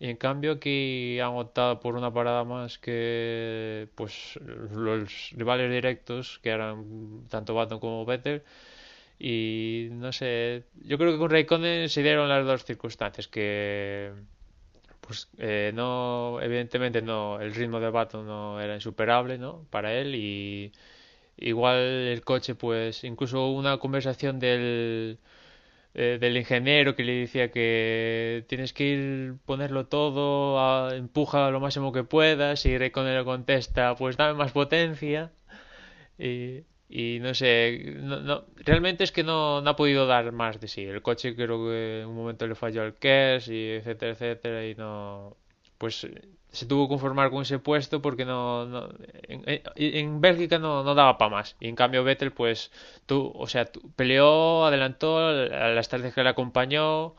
[0.00, 4.38] Y en cambio aquí han optado por una parada más que pues
[4.72, 8.42] los rivales directos, que eran tanto Baton como Vettel.
[9.18, 14.12] Y no sé, yo creo que con Raikkonen se dieron las dos circunstancias, que
[15.00, 19.66] pues eh, no, evidentemente no, el ritmo de Baton no era insuperable, ¿no?
[19.70, 20.72] Para él y
[21.38, 25.18] igual el coche, pues incluso una conversación del
[25.94, 31.92] eh, del ingeniero que le decía que tienes que ir ponerlo todo, empuja lo máximo
[31.92, 35.32] que puedas y le contesta pues dame más potencia
[36.18, 40.68] y, y no sé, no, realmente es que no, no, ha podido dar más de
[40.68, 40.82] sí.
[40.84, 44.74] El coche creo que en un momento le falló el KERS y etcétera, etcétera y
[44.74, 45.36] no,
[45.78, 46.06] pues
[46.52, 48.88] se tuvo que conformar con ese puesto porque no, no
[49.28, 49.42] en,
[49.76, 51.56] en, Bélgica no, no daba para más.
[51.60, 52.70] Y en cambio Vettel pues
[53.06, 57.14] tú o sea tú, peleó adelantó a la estrategia le acompañó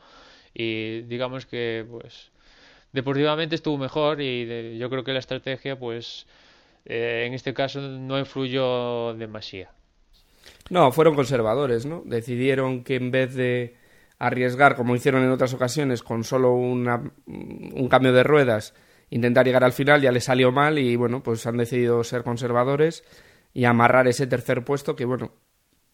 [0.54, 2.30] y digamos que pues
[2.92, 6.26] deportivamente estuvo mejor y de, yo creo que la estrategia pues
[6.84, 9.72] eh, en este caso no influyó demasiado.
[10.68, 13.76] No fueron conservadores no decidieron que en vez de
[14.18, 18.74] arriesgar como hicieron en otras ocasiones con solo una, un cambio de ruedas
[19.12, 23.04] intentar llegar al final, ya le salió mal y bueno, pues han decidido ser conservadores
[23.52, 25.32] y amarrar ese tercer puesto que bueno,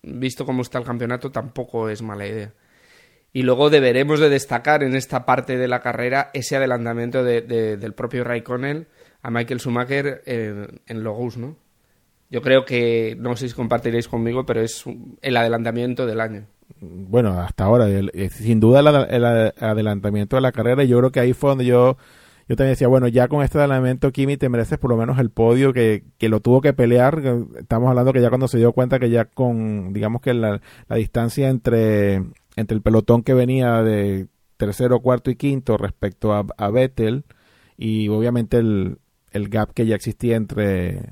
[0.03, 2.55] visto cómo está el campeonato tampoco es mala idea.
[3.33, 7.43] Y luego deberemos de destacar en esta parte de la carrera ese adelantamiento de,
[7.77, 8.87] del propio Raikkonen
[9.21, 11.57] a Michael Schumacher en, en Logus, ¿no?
[12.31, 14.85] Yo creo que, no sé si compartiréis conmigo, pero es
[15.23, 16.47] el adelantamiento del año.
[16.81, 21.21] Bueno, hasta ahora, eh, sin duda el, el adelantamiento de la carrera, yo creo que
[21.21, 21.97] ahí fue donde yo
[22.49, 25.31] yo también decía, bueno, ya con este elemento Kimi te mereces por lo menos el
[25.31, 27.23] podio que, que lo tuvo que pelear.
[27.59, 30.97] Estamos hablando que ya cuando se dio cuenta que ya con, digamos que la, la
[30.97, 32.23] distancia entre,
[32.57, 37.25] entre el pelotón que venía de tercero, cuarto y quinto respecto a, a Vettel
[37.77, 38.99] y obviamente el,
[39.33, 41.03] el gap que ya existía entre,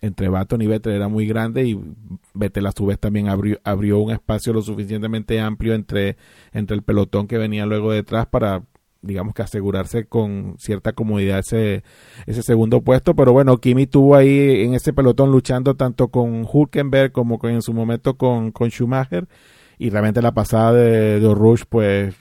[0.00, 1.78] entre Baton y Vettel era muy grande y
[2.34, 6.16] Vettel a su vez también abrió, abrió un espacio lo suficientemente amplio entre,
[6.52, 8.62] entre el pelotón que venía luego detrás para
[9.02, 11.82] digamos que asegurarse con cierta comodidad ese,
[12.26, 13.14] ese segundo puesto.
[13.14, 17.74] Pero bueno, Kimi tuvo ahí en ese pelotón luchando tanto con Hulkenberg como en su
[17.74, 19.28] momento con, con Schumacher.
[19.78, 22.14] Y realmente la pasada de, de Rush, pues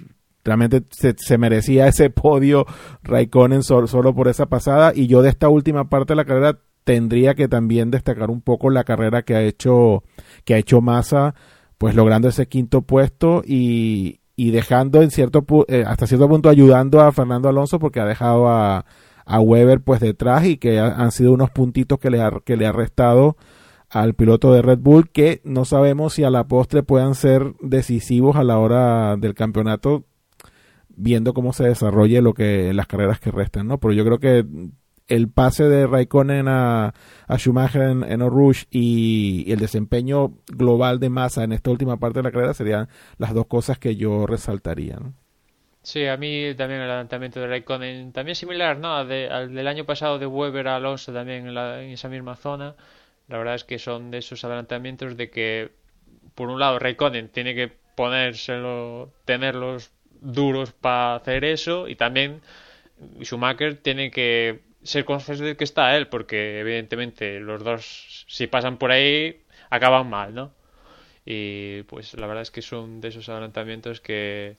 [0.43, 2.65] realmente se, se, merecía ese podio
[3.03, 4.91] Raikkonen solo, solo por esa pasada.
[4.95, 8.71] Y yo de esta última parte de la carrera tendría que también destacar un poco
[8.71, 10.03] la carrera que ha hecho,
[10.45, 11.36] que ha hecho Massa,
[11.77, 16.99] pues logrando ese quinto puesto y, y dejando en cierto eh, hasta cierto punto ayudando
[16.99, 18.85] a Fernando Alonso porque ha dejado a,
[19.23, 22.65] a Weber pues detrás y que han sido unos puntitos que le ha, que le
[22.65, 23.37] ha restado
[23.87, 28.35] al piloto de Red Bull que no sabemos si a la postre puedan ser decisivos
[28.35, 30.05] a la hora del campeonato
[30.89, 33.77] viendo cómo se desarrolle lo que las carreras que restan, ¿no?
[33.77, 34.43] Pero yo creo que
[35.12, 36.93] el pase de Raikkonen a,
[37.36, 38.22] Schumacher en, en
[38.72, 42.88] y, el desempeño global de Massa en esta última parte de la carrera serían
[43.18, 44.95] las dos cosas que yo resaltaría.
[44.95, 45.14] ¿no?
[45.84, 48.95] Sí, a mí también el adelantamiento de Raikkonen, también similar ¿no?
[48.95, 52.76] al, del año pasado de Weber a Alonso también en, la, en esa misma zona.
[53.28, 55.72] La verdad es que son de esos adelantamientos de que,
[56.36, 59.91] por un lado, Raikkonen tiene que ponérselo, tenerlos
[60.22, 62.41] duros para hacer eso y también
[63.22, 68.77] Schumacher tiene que ser consciente de que está él, porque evidentemente los dos, si pasan
[68.77, 70.51] por ahí, acaban mal, ¿no?
[71.25, 74.57] Y pues la verdad es que son de esos adelantamientos que,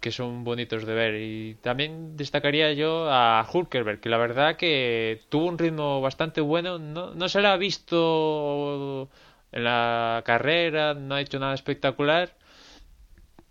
[0.00, 1.14] que son bonitos de ver.
[1.20, 6.78] Y también destacaría yo a Hulkerberg, que la verdad que tuvo un ritmo bastante bueno.
[6.78, 9.08] No, no se le ha visto
[9.52, 12.34] en la carrera, no ha hecho nada espectacular,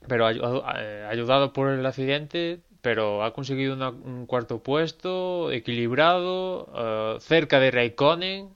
[0.07, 6.35] pero ayudado por el accidente pero ha conseguido un cuarto puesto, equilibrado,
[6.69, 8.49] uh, cerca de Raikkonen,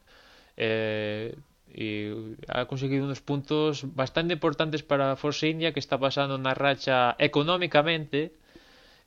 [0.55, 1.35] eh,
[1.73, 7.15] y ha conseguido unos puntos bastante importantes para Force India, que está pasando una racha
[7.17, 8.33] económicamente.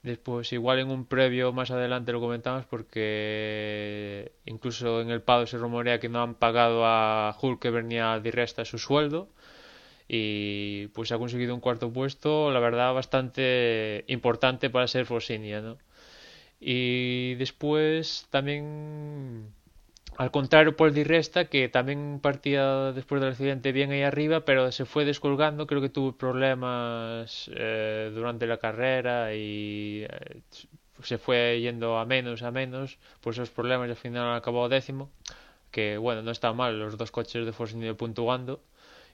[0.02, 5.56] Después, igual en un previo más adelante lo comentamos, porque incluso en el Pado se
[5.56, 9.28] rumorea que no han pagado a Hulk ni a Di Resta su sueldo
[10.14, 15.78] y pues ha conseguido un cuarto puesto, la verdad, bastante importante para ser Forsinia, ¿no?
[16.60, 19.54] Y después también,
[20.18, 24.70] al contrario, Paul Di Resta, que también partía después del accidente bien ahí arriba, pero
[24.70, 30.42] se fue descolgando, creo que tuvo problemas eh, durante la carrera y eh,
[31.02, 35.10] se fue yendo a menos, a menos, por esos problemas y al final acabó décimo,
[35.70, 38.60] que bueno, no está mal los dos coches de Force India puntuando,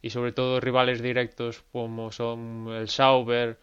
[0.03, 3.59] y sobre todo rivales directos como son el Sauber,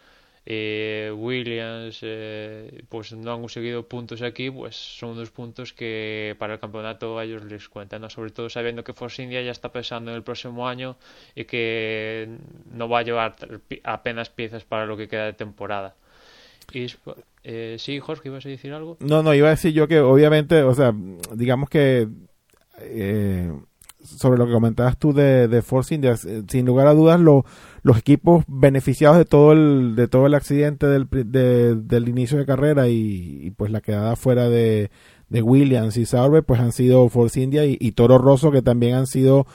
[0.48, 6.54] eh, Williams eh, pues no han conseguido puntos aquí, pues son unos puntos que para
[6.54, 8.10] el campeonato a ellos les cuentan, ¿no?
[8.10, 10.98] sobre todo sabiendo que Force India ya está pensando en el próximo año
[11.34, 12.30] y que
[12.72, 13.36] no va a llevar
[13.84, 15.96] apenas piezas para lo que queda de temporada.
[16.74, 16.88] Y
[17.44, 18.98] eh, sí, Jorge, ¿ibas a decir algo?
[19.00, 20.94] No, no, iba a decir yo que obviamente, o sea,
[21.34, 22.08] digamos que
[22.80, 23.52] eh,
[24.06, 28.44] sobre lo que comentabas tú de, de Force India, sin lugar a dudas, los equipos
[28.48, 33.72] beneficiados de todo el, de todo el accidente del, del inicio de carrera y, pues
[33.72, 34.90] la quedada fuera de,
[35.30, 39.08] de Williams y Sauber, pues han sido Force India y, Toro Rosso, que también han
[39.08, 39.46] sido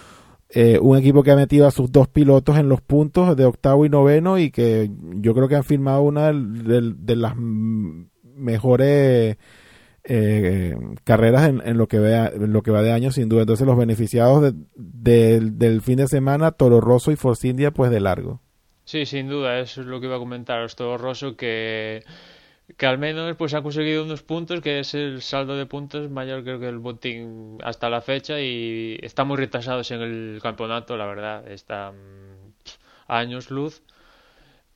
[0.50, 3.86] eh, un equipo que ha metido a sus dos pilotos en los puntos de octavo
[3.86, 9.36] y noveno y que yo creo que han firmado una de las mejores
[10.04, 13.42] eh, carreras en, lo que vea, lo que va de año sin duda.
[13.42, 18.40] Entonces los beneficiados del fin de semana Toro Rosso y Force India pues de largo.
[18.84, 22.02] Sí sin duda eso es lo que iba a comentar Toro Rosso que
[22.76, 26.44] que al menos pues ha conseguido unos puntos que es el saldo de puntos mayor
[26.44, 31.48] creo que el botín hasta la fecha y estamos retrasados en el campeonato la verdad.
[31.48, 31.92] Está
[33.08, 33.82] años luz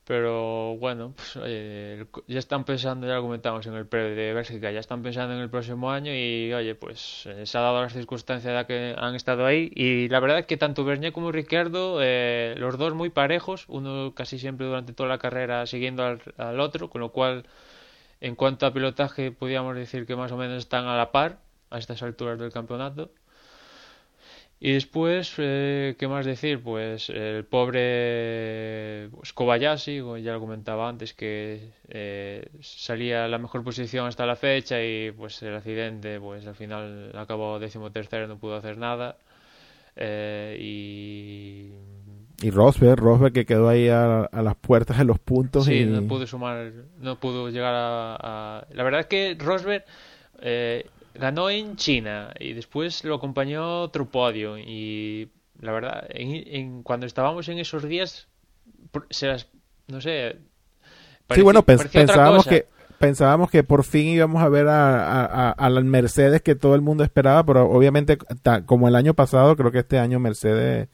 [0.06, 4.80] pero bueno, pues, ya están pensando, ya lo comentamos en el pre de Bélgica, ya
[4.80, 8.54] están pensando en el próximo año y oye, pues eh, se ha dado las circunstancias
[8.54, 12.54] de que han estado ahí y la verdad es que tanto Bernier como Ricciardo, eh,
[12.58, 16.90] los dos muy parejos, uno casi siempre durante toda la carrera siguiendo al, al otro,
[16.90, 17.46] con lo cual
[18.20, 21.38] en cuanto a pilotaje podríamos decir que más o menos están a la par
[21.70, 23.10] a estas alturas del campeonato.
[24.60, 26.62] Y después, eh, ¿qué más decir?
[26.62, 33.62] Pues el pobre pues, Kobayashi, ya lo comentaba antes, que eh, salía a la mejor
[33.62, 38.56] posición hasta la fecha y pues el accidente, pues al final acabó decimotercero, no pudo
[38.56, 39.16] hacer nada.
[39.96, 41.72] Eh, y
[42.42, 45.64] y Rosberg, Rosberg que quedó ahí a, las puertas de los puntos.
[45.64, 48.66] Sí, no pudo sumar, no pudo llegar a...
[48.72, 49.84] La verdad es que Rosberg
[50.40, 57.06] eh, ganó en China y después lo acompañó otro podio y la verdad en, cuando
[57.06, 58.28] estábamos en esos días
[59.88, 60.38] no sé
[61.30, 62.66] sí bueno pensábamos que
[62.98, 67.04] pensábamos que por fin íbamos a ver a, a, las Mercedes que todo el mundo
[67.04, 68.18] esperaba pero obviamente
[68.66, 70.88] como el año pasado creo que este año Mercedes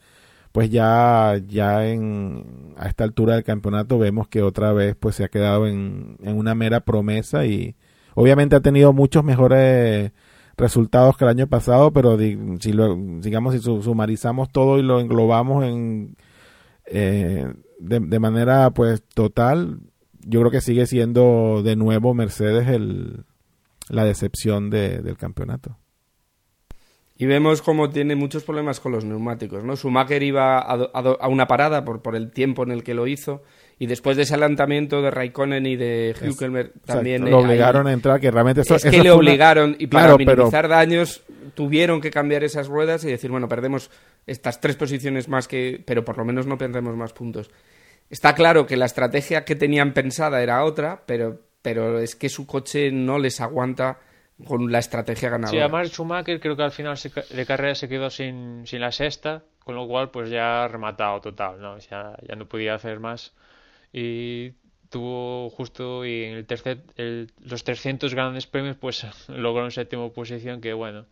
[0.51, 5.23] pues ya ya en a esta altura del campeonato vemos que otra vez pues se
[5.23, 7.75] ha quedado en, en una mera promesa y
[8.15, 10.11] Obviamente ha tenido muchos mejores
[10.57, 15.65] resultados que el año pasado, pero si lo, digamos, si sumarizamos todo y lo englobamos
[15.65, 16.15] en
[16.85, 17.47] eh,
[17.79, 19.79] de, manera pues total,
[20.19, 23.23] yo creo que sigue siendo de nuevo Mercedes el,
[23.89, 25.77] la decepción del campeonato.
[27.17, 29.75] Y vemos cómo tiene muchos problemas con los neumáticos, ¿no?
[29.75, 33.43] Schumacher iba a, a, una parada por, por el tiempo en el que lo hizo
[33.81, 37.27] y después de ese adelantamiento de Raikkonen y de Hülkenberg también...
[37.27, 38.61] lo obligaron a entrar, que realmente...
[38.61, 41.23] Eso, es que le obligaron y para minimizar daños
[41.55, 43.89] tuvieron que cambiar esas ruedas y decir, bueno, perdemos
[44.27, 45.81] estas tres posiciones más que...
[45.83, 47.49] pero por lo menos no perdemos más puntos.
[48.07, 52.45] Está claro que la estrategia que tenían pensada era otra, pero, pero es que su
[52.45, 53.97] coche no les aguanta
[54.45, 55.57] con la estrategia ganadora.
[55.57, 56.99] Sí, además Schumacher creo que al final
[57.31, 61.19] de carrera se quedó sin, sin la sexta, con lo cual pues ya ha rematado
[61.19, 61.79] total, ¿no?
[61.79, 63.33] Ya, ya no podía hacer más
[63.93, 64.53] y
[64.89, 70.61] tuvo justo y en el tercer los 300 grandes premios pues logró en séptima posición
[70.61, 71.05] que bueno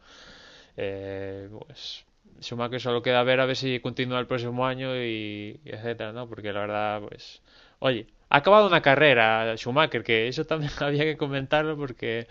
[0.77, 2.05] eh, pues
[2.41, 6.53] Schumacher solo queda ver a ver si continúa el próximo año y etcétera no porque
[6.53, 7.41] la verdad pues
[7.79, 12.27] oye ha acabado una carrera Schumacher que eso también había que comentarlo porque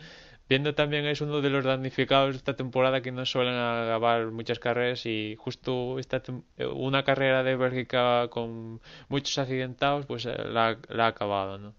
[0.48, 4.58] Viendo también es uno de los damnificados de esta temporada que no suelen acabar muchas
[4.58, 6.22] carreras y justo esta
[6.72, 11.74] una carrera de Bélgica con muchos accidentados pues eh, la, ha acabado, ¿no?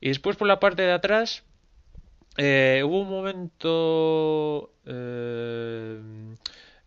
[0.00, 1.44] Y después por la parte de atrás
[2.38, 6.00] eh, hubo un momento eh,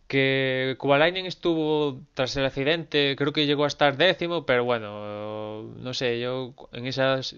[0.08, 5.94] que Kovalainen estuvo tras el accidente, creo que llegó a estar décimo, pero bueno, no
[5.94, 7.36] sé, yo en esas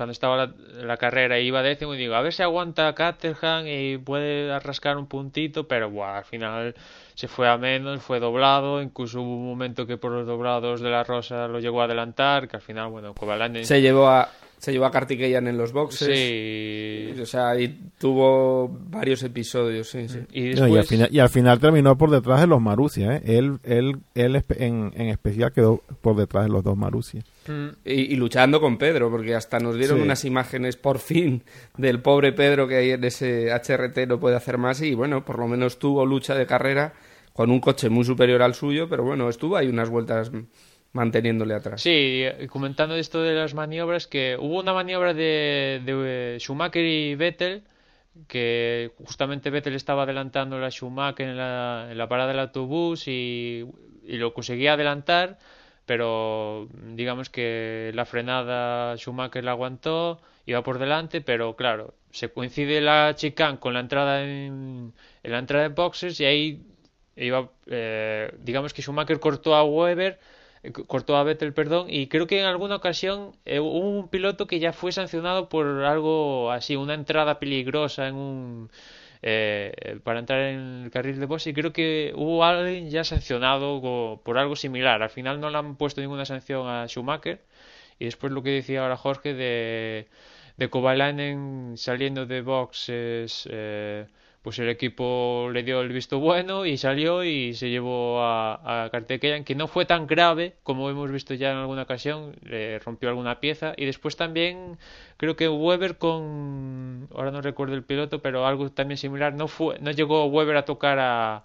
[0.00, 0.50] cuando estaba
[0.82, 5.06] la, carrera iba décimo y digo, a ver si aguanta Caterham y puede rascar un
[5.06, 6.74] puntito, pero bueno, al final
[7.14, 10.88] se fue a menos, fue doblado, incluso hubo un momento que por los doblados de
[10.88, 13.12] la Rosa lo llegó a adelantar, que al final, bueno.
[13.62, 14.30] Se llevó a,
[14.60, 16.06] Se llevó a Kartikeyan en los boxes.
[16.06, 17.20] Sí.
[17.20, 20.18] O sea, y tuvo varios episodios, sí, sí.
[20.32, 23.16] Y No, y, al final, y al final terminó por detrás de los Marussia.
[23.16, 23.22] ¿eh?
[23.24, 27.22] Él, él, él en, en especial quedó por detrás de los dos Marussia.
[27.48, 30.02] Mm, Y, y luchando con Pedro, porque hasta nos dieron Sí.
[30.04, 31.42] unas imágenes por fin
[31.78, 35.38] del pobre Pedro que ahí en ese HRT no puede hacer más y bueno, por
[35.38, 36.92] lo menos tuvo lucha de carrera
[37.32, 40.30] con un coche muy superior al suyo, pero bueno, estuvo ahí unas vueltas
[40.92, 41.80] manteniéndole atrás.
[41.80, 47.62] Sí, comentando esto de las maniobras, que hubo una maniobra de, de Schumacher y Vettel,
[48.28, 53.66] que justamente Vettel estaba adelantando a Schumacher en la, en la parada del autobús y,
[54.06, 55.38] y lo conseguía adelantar,
[55.86, 62.80] pero digamos que la frenada Schumacher la aguantó, iba por delante, pero claro, se coincide
[62.80, 66.62] la chicane con la entrada en, en la entrada de boxes y ahí
[67.16, 70.18] iba, eh, digamos que Schumacher cortó a Weber eh,
[70.86, 74.58] cortó a Vettel, perdón, y creo que en alguna ocasión eh, hubo un piloto que
[74.60, 78.70] ya fue sancionado por algo así, una entrada peligrosa en un
[79.22, 84.20] eh, para entrar en el carril de box y creo que hubo alguien ya sancionado
[84.24, 85.02] por algo similar.
[85.02, 87.40] Al final no le han puesto ninguna sanción a Schumacher
[87.98, 90.08] y después lo que decía ahora Jorge de
[90.60, 90.68] de
[91.76, 94.06] saliendo de boxes eh,
[94.42, 98.90] pues el equipo le dio el visto bueno y salió y se llevó a, a
[98.90, 103.10] Kartikeyan, que no fue tan grave como hemos visto ya en alguna ocasión, le rompió
[103.10, 104.78] alguna pieza y después también
[105.18, 109.78] creo que Weber con, ahora no recuerdo el piloto, pero algo también similar, no fue,
[109.80, 111.44] no llegó Weber a tocar a,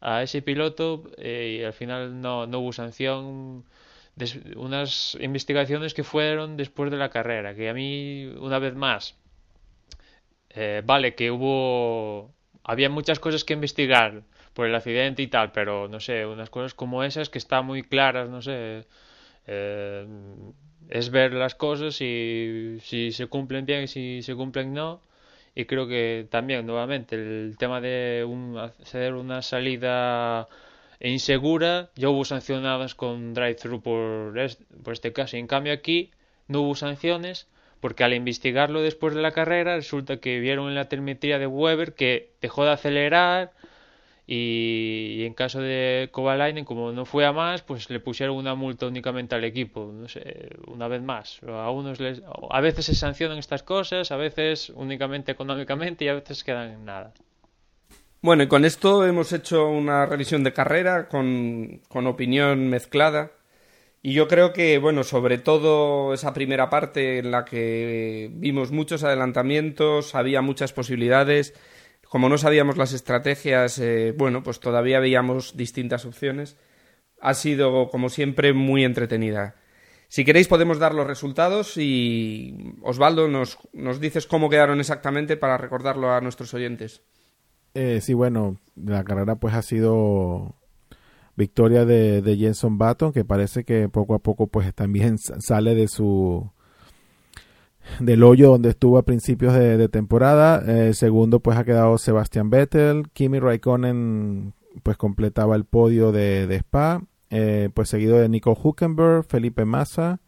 [0.00, 3.64] a ese piloto eh, y al final no, no hubo sanción.
[4.56, 9.16] Unas investigaciones que fueron después de la carrera, que a mí, una vez más,
[10.50, 12.32] eh, vale, que hubo.
[12.64, 14.22] Había muchas cosas que investigar
[14.54, 17.82] por el accidente y tal, pero no sé, unas cosas como esas que están muy
[17.82, 18.86] claras, no sé.
[19.46, 20.06] eh,
[20.88, 25.02] es ver las cosas y si se cumplen bien y si se cumplen no.
[25.54, 28.26] Y creo que también, nuevamente, el tema de
[28.82, 30.48] hacer una salida
[31.00, 35.36] insegura, ya hubo sancionadas con drive-thru por, es- por este caso.
[35.36, 36.10] Y en cambio aquí
[36.48, 37.48] no hubo sanciones
[37.80, 41.94] porque al investigarlo después de la carrera resulta que vieron en la telemetría de Weber
[41.94, 43.52] que dejó de acelerar
[44.26, 48.86] y, en caso de Kovalainen como no fue a más pues le pusieron una multa
[48.86, 53.38] únicamente al equipo no sé una vez más a unos les, a veces se sancionan
[53.38, 57.12] estas cosas a veces únicamente económicamente y a veces quedan en nada
[58.22, 63.32] Bueno, y con esto hemos hecho una revisión de carrera con, con opinión mezclada.
[64.02, 69.04] Y yo creo que, bueno, sobre todo esa primera parte en la que vimos muchos
[69.04, 71.54] adelantamientos, había muchas posibilidades.
[72.08, 76.56] Como no sabíamos las estrategias, eh, bueno, pues todavía veíamos distintas opciones.
[77.20, 79.56] Ha sido, como siempre, muy entretenida.
[80.08, 85.58] Si queréis podemos dar los resultados y Osvaldo nos, nos dices cómo quedaron exactamente para
[85.58, 87.02] recordarlo a nuestros oyentes.
[87.74, 90.56] Eh, sí, bueno, la carrera pues ha sido
[91.40, 95.74] victoria de, de Jenson Button, que parece que poco a poco pues también sa- sale
[95.74, 96.50] de su
[97.98, 100.62] del hoyo donde estuvo a principios de, temporada.
[100.66, 106.56] Eh, segundo pues ha quedado Sebastian Vettel, Kimi Raikkonen pues completaba el podio de, de
[106.56, 110.20] Spa, eh, pues seguido de Nico Huckenberg, Felipe Massa,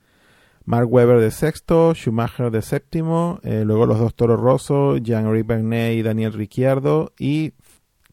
[0.65, 5.45] Mark Webber de sexto, Schumacher de séptimo, eh, luego los dos Toro Rosso, Jean-Henri
[5.99, 7.53] y Daniel Ricciardo y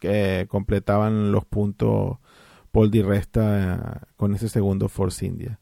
[0.02, 2.18] eh, completaban los puntos
[2.72, 5.60] Paul Di Resta eh, con ese segundo Force India.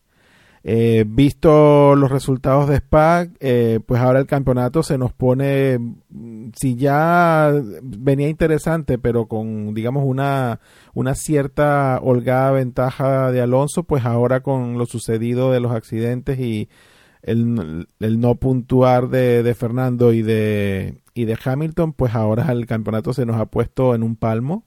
[0.69, 5.77] Eh, visto los resultados de Spa, eh, pues ahora el campeonato se nos pone,
[6.09, 10.59] mm, si ya venía interesante, pero con, digamos, una,
[10.93, 16.67] una cierta holgada ventaja de Alonso, pues ahora con lo sucedido de los accidentes y
[17.21, 22.65] el, el no puntuar de, de Fernando y de, y de Hamilton, pues ahora el
[22.65, 24.65] campeonato se nos ha puesto en un palmo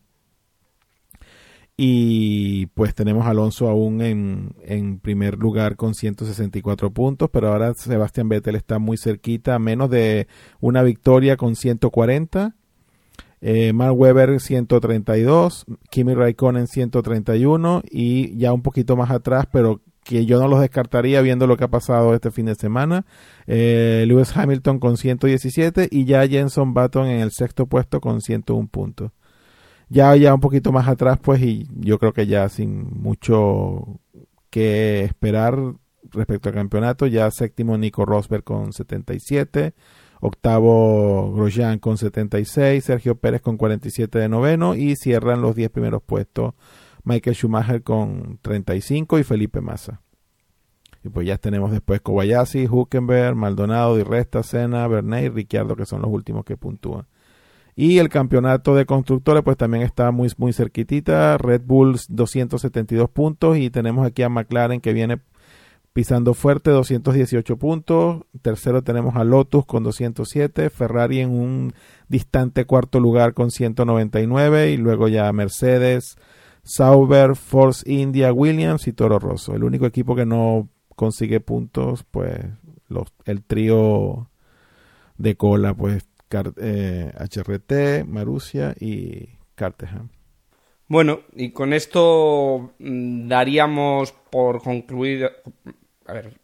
[1.83, 7.73] y pues tenemos a Alonso aún en, en primer lugar con 164 puntos, pero ahora
[7.73, 10.29] Sebastián Vettel está muy cerquita, menos de
[10.61, 12.55] una victoria con 140.
[13.41, 20.27] Eh, Mark Webber 132, Kimi Raikkonen 131 y ya un poquito más atrás, pero que
[20.27, 23.07] yo no los descartaría viendo lo que ha pasado este fin de semana.
[23.47, 28.69] Eh, Lewis Hamilton con 117 y ya Jenson Button en el sexto puesto con 101
[28.69, 29.13] puntos
[29.91, 34.01] ya ya un poquito más atrás pues y yo creo que ya sin mucho
[34.49, 35.75] que esperar
[36.13, 39.75] respecto al campeonato ya séptimo Nico Rosberg con 77
[40.21, 46.03] octavo Grosjean con 76 Sergio Pérez con 47 de noveno y cierran los 10 primeros
[46.03, 46.55] puestos
[47.05, 50.03] Michael Schumacher con 35 y Felipe Massa
[51.03, 55.87] Y pues ya tenemos después Kobayashi, Huckenberg, Maldonado, Di Resta, Senna, Bernet y Ricciardo, que
[55.87, 57.07] son los últimos que puntúan.
[57.81, 61.39] Y el campeonato de constructores, pues también está muy, muy cerquitita.
[61.39, 63.57] Red Bulls 272 puntos.
[63.57, 65.23] Y tenemos aquí a McLaren que viene
[65.95, 68.25] pisando fuerte, 218 puntos.
[68.43, 70.69] Tercero tenemos a Lotus con 207.
[70.69, 71.73] Ferrari en un
[72.07, 74.73] distante cuarto lugar con 199.
[74.73, 76.19] Y luego ya Mercedes,
[76.63, 79.55] Sauber, Force India, Williams y Toro Rosso.
[79.55, 82.45] El único equipo que no consigue puntos, pues
[82.89, 84.29] los, el trío
[85.17, 90.11] de cola, pues HRT, eh, Marusia y Carteham.
[90.87, 95.31] Bueno, y con esto mm, daríamos por concluido.
[96.07, 96.41] A ver.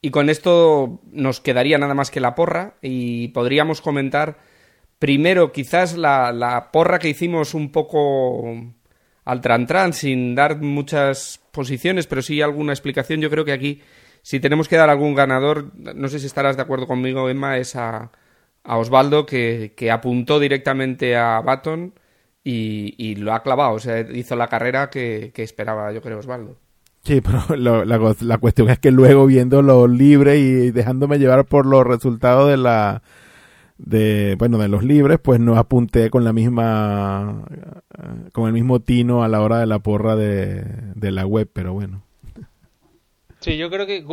[0.00, 4.38] Y con esto nos quedaría nada más que la porra y podríamos comentar
[4.98, 8.54] primero quizás la, porra que hicimos un poco
[9.24, 13.20] al tran sin dar muchas posiciones, pero sí alguna explicación.
[13.20, 13.82] Yo creo que aquí,
[14.22, 17.76] si tenemos que dar algún ganador, no sé si estarás de acuerdo conmigo, Emma, es
[17.76, 18.10] a,
[18.64, 21.94] Osvaldo, que, apuntó directamente a Baton
[22.42, 23.74] y, lo ha clavado.
[23.74, 26.56] O sea, hizo la carrera que, esperaba, yo creo, Osvaldo.
[27.02, 31.86] Sí, pero la, la, cuestión es que luego viéndolo libre y dejándome llevar por los
[31.86, 33.02] resultados de la
[33.76, 37.44] de bueno de los libres pues no apunté con la misma
[38.30, 41.72] con el mismo tino a la hora de la porra de, de la web pero
[41.72, 42.04] bueno
[43.40, 44.04] sí yo creo que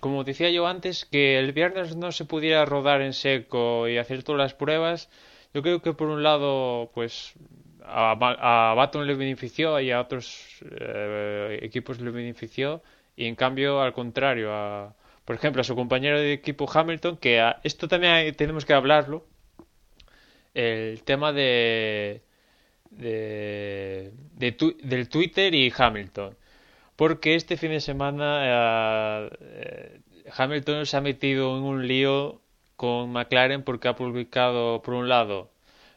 [0.00, 4.22] como decía yo antes que el viernes no se pudiera rodar en seco y hacer
[4.22, 5.08] todas las pruebas
[5.54, 7.34] yo creo que por un lado pues
[7.84, 12.82] a, a Baton le benefició y a otros eh, equipos le benefició
[13.16, 14.94] y en cambio al contrario a
[15.26, 19.26] por ejemplo, a su compañero de equipo Hamilton, que esto también tenemos que hablarlo,
[20.54, 22.22] el tema de,
[22.90, 26.36] de, del Twitter y Hamilton.
[26.96, 30.00] Porque este fin de semana eh,
[30.34, 32.40] Hamilton se ha metido en un lío
[32.76, 35.50] con McLaren porque ha publicado, por un lado,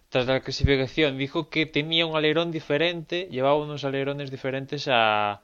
[0.09, 5.41] tras la clasificación, dijo que tenía un alerón diferente, llevaba unos alerones diferentes a,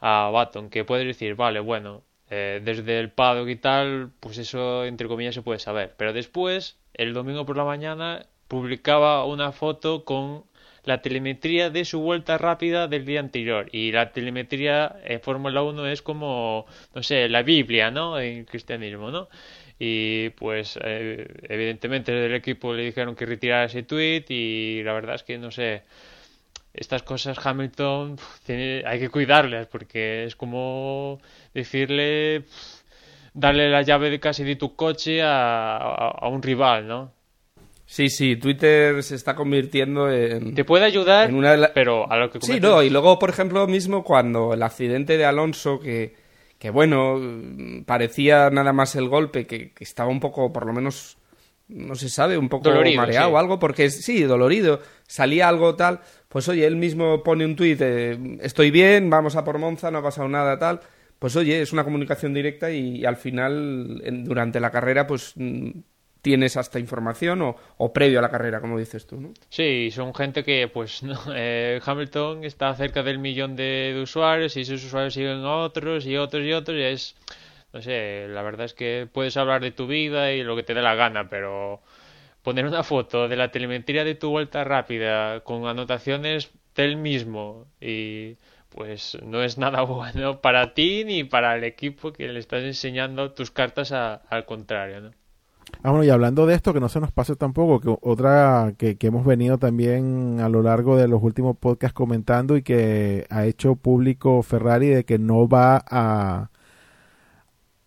[0.00, 4.84] a Baton, que puede decir, vale, bueno, eh, desde el paddock y tal, pues eso
[4.84, 5.94] entre comillas se puede saber.
[5.96, 10.44] Pero después, el domingo por la mañana, publicaba una foto con
[10.86, 13.68] la telemetría de su vuelta rápida del día anterior.
[13.72, 18.18] Y la telemetría en Fórmula 1 es como, no sé, la Biblia, ¿no?
[18.18, 19.28] En cristianismo, ¿no?
[19.78, 24.94] Y pues, eh, evidentemente, desde el equipo le dijeron que retirara ese tweet y la
[24.94, 25.82] verdad es que, no sé,
[26.72, 31.20] estas cosas Hamilton tiene, hay que cuidarlas porque es como
[31.54, 32.44] decirle
[33.34, 37.12] darle la llave de casi de tu coche a, un rival, ¿no?
[37.86, 40.54] Sí, sí, Twitter se está convirtiendo en...
[40.54, 41.30] Te puede ayudar,
[41.72, 42.40] pero a lo que...
[42.40, 46.14] Sí, no, y luego, por ejemplo, mismo cuando el accidente de Alonso, que,
[46.58, 47.20] que bueno,
[47.86, 51.16] parecía nada más el golpe, que, que estaba un poco, por lo menos,
[51.68, 56.48] no se sabe, un poco mareado o algo, porque sí, dolorido, salía algo tal, pues
[56.48, 60.28] oye, él mismo pone un tuit, estoy bien, vamos a por Monza, no ha pasado
[60.28, 60.80] nada, tal
[61.18, 65.70] pues oye, es una comunicación directa y, al final, durante la carrera, pues mm,
[66.26, 69.32] tienes hasta información o, previo a la carrera, como dices tú, ¿no?
[69.48, 74.62] Sí, son gente que, pues, no, eh, Hamilton está cerca del millón de, usuarios y
[74.62, 77.14] esos usuarios siguen a otros y otros y otros y es,
[77.72, 80.74] no sé, la verdad es que puedes hablar de tu vida y lo que te
[80.74, 81.80] dé la gana, pero
[82.42, 88.36] poner una foto de la telemetría de tu vuelta rápida con anotaciones del mismo y
[88.70, 93.30] pues no es nada bueno para ti ni para el equipo que le estás enseñando
[93.30, 95.25] tus cartas al contrario, ¿no?
[95.82, 98.96] Ah, bueno, y hablando de esto, que no se nos pase tampoco, que otra que,
[98.96, 103.46] que, hemos venido también a lo largo de los últimos podcasts comentando y que ha
[103.46, 106.50] hecho público Ferrari de que no va a,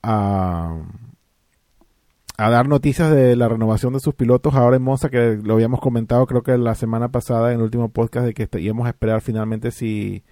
[0.03, 0.77] a,
[2.38, 4.55] a dar noticias de la renovación de sus pilotos.
[4.55, 7.89] Ahora en Monza, que lo habíamos comentado creo que la semana pasada en el último
[7.89, 10.23] podcast de que íbamos a esperar finalmente si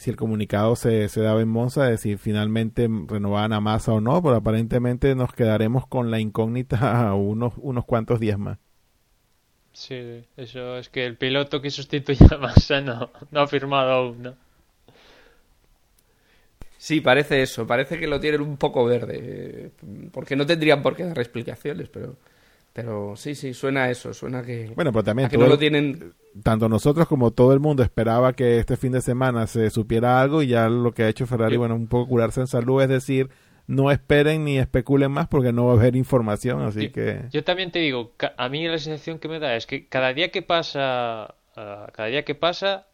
[0.00, 4.00] si el comunicado se, se daba en Monza de si finalmente renovaban a Massa o
[4.00, 8.56] no, pero aparentemente nos quedaremos con la incógnita unos, unos cuantos días más.
[9.74, 14.22] Sí, eso es que el piloto que sustituye a Massa no, no ha firmado aún,
[14.22, 14.36] ¿no?
[16.78, 19.70] Sí, parece eso, parece que lo tienen un poco verde,
[20.12, 22.16] porque no tendrían por qué dar explicaciones, pero
[22.72, 26.14] pero sí, sí, suena a eso, suena que, bueno, pero también que no lo tienen...
[26.44, 30.42] Tanto nosotros como todo el mundo esperaba que este fin de semana se supiera algo
[30.42, 33.30] y ya lo que ha hecho Ferrari, bueno, un poco curarse en salud, es decir,
[33.66, 37.22] no esperen ni especulen más porque no va a haber información, así que...
[37.32, 40.30] Yo también te digo, a mí la sensación que me da es que cada día
[40.30, 42.86] que pasa, ah, cada día que pasa,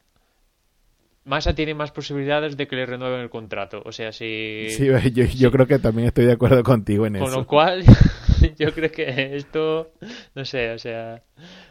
[1.26, 3.82] Massa tiene más posibilidades de que le renueven el contrato.
[3.84, 4.68] O sea, si.
[4.70, 7.40] Sí, yo, yo creo que también estoy de acuerdo contigo en Con eso.
[7.40, 7.82] lo cual,
[8.58, 9.90] yo creo que esto,
[10.36, 11.24] no sé, o sea,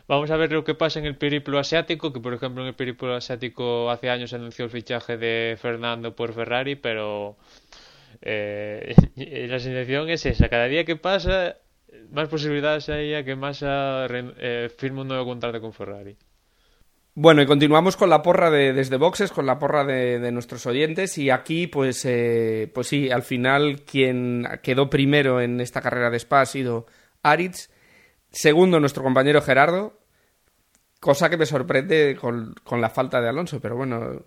[0.10, 2.76] vamos a ver lo que pasa en el periplo asiático, que por ejemplo en el
[2.76, 7.38] periplo asiático hace años se anunció el fichaje de Fernando por Ferrari, pero
[8.22, 8.94] eh,
[9.50, 11.56] la sensación es esa, cada día que pasa,
[12.12, 16.18] más posibilidades hay a que Massa eh, firme un nuevo contrato con Ferrari.
[17.18, 21.18] Bueno, y continuamos con la porra de, desde boxes, con la porra de, nuestros oyentes.
[21.18, 26.18] Y aquí, pues, eh, pues sí, al final quien quedó primero en esta carrera de
[26.18, 26.88] Spa ha sido
[27.24, 27.70] Aritz.
[28.32, 29.98] Segundo, nuestro compañero Gerardo.
[31.00, 34.24] Cosa que me sorprende con, la falta de Alonso, pero bueno,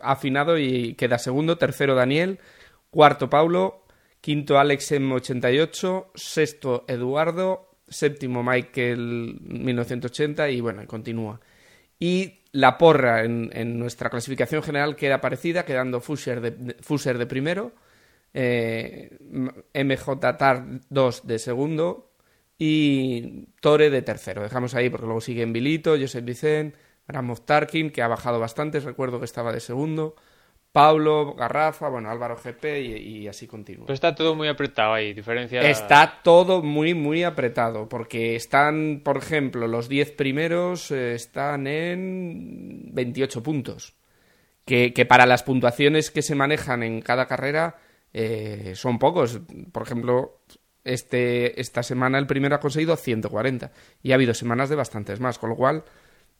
[0.00, 1.56] afinado y queda segundo.
[1.56, 2.38] Tercero, Daniel.
[2.90, 3.86] Cuarto, Paulo.
[4.20, 6.10] Quinto, Alex M88.
[6.14, 7.78] Sexto, Eduardo.
[7.88, 10.50] Séptimo, Michael 1980.
[10.50, 11.40] Y bueno, continúa.
[12.00, 16.76] Y la porra en, nuestra clasificación general queda parecida, quedando Fusser de, de-
[17.18, 17.72] de primero,
[18.34, 19.18] eh,
[19.74, 22.12] MJ Tar 2 de segundo
[22.58, 24.42] y Tore de tercero.
[24.42, 26.74] Dejamos ahí porque luego siguen Vilito, Josep Vicent,
[27.08, 30.16] Ramov Tarkin, que ha bajado bastante, recuerdo que estaba de segundo,
[30.72, 33.86] Pablo, Garrafa, bueno, Álvaro GP y, y así continúa.
[33.86, 35.62] Pero está todo muy apretado ahí, diferencia...
[35.62, 42.90] Está todo muy, muy apretado, porque están, por ejemplo, los 10 primeros eh, están en
[42.92, 43.94] 28 puntos,
[44.64, 47.78] que, que para las puntuaciones que se manejan en cada carrera
[48.12, 49.40] eh, son pocos.
[49.72, 50.38] Por ejemplo,
[50.84, 55.38] este, esta semana el primero ha conseguido 140 y ha habido semanas de bastantes más,
[55.38, 55.84] con lo cual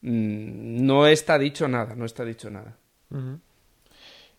[0.02, 2.76] mm, no está dicho nada, no está dicho nada.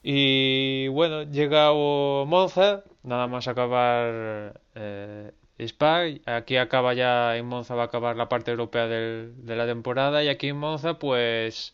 [0.03, 7.83] Y bueno, llegado Monza, nada más acabar eh, Spa, aquí acaba ya, en Monza va
[7.83, 11.73] a acabar la parte europea del- de la temporada y aquí en Monza pues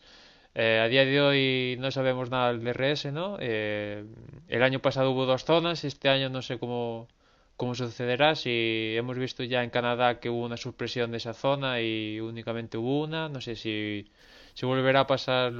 [0.54, 3.36] eh, a día de hoy no sabemos nada del DRS, ¿no?
[3.40, 4.04] Eh,
[4.48, 7.08] el año pasado hubo dos zonas, este año no sé cómo,
[7.56, 11.80] cómo sucederá, si hemos visto ya en Canadá que hubo una supresión de esa zona
[11.80, 14.10] y únicamente hubo una, no sé si,
[14.54, 15.52] si volverá a pasar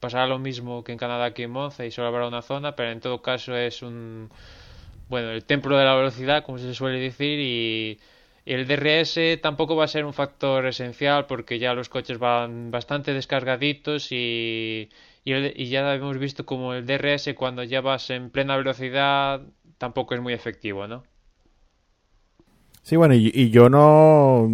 [0.00, 2.90] pasará lo mismo que en Canadá aquí en Monza y solo habrá una zona, pero
[2.90, 4.30] en todo caso es un
[5.08, 8.00] bueno, el templo de la velocidad, como se suele decir, y,
[8.44, 12.70] y el DRS tampoco va a ser un factor esencial porque ya los coches van
[12.70, 14.90] bastante descargaditos y,
[15.24, 19.42] y, el- y ya hemos visto como el DRS cuando ya vas en plena velocidad
[19.78, 21.04] tampoco es muy efectivo, ¿no?
[22.82, 24.48] Sí, bueno, y, y yo no,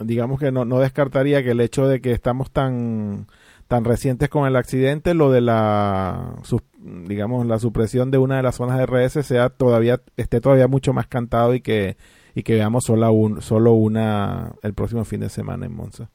[0.00, 3.26] digamos que no, no descartaría que el hecho de que estamos tan,
[3.72, 6.34] tan recientes con el accidente, lo de la,
[6.82, 10.92] digamos, la supresión de una de las zonas de RS sea todavía, esté todavía mucho
[10.92, 11.96] más cantado y que,
[12.34, 16.10] y que veamos solo, un, solo una el próximo fin de semana en Monza.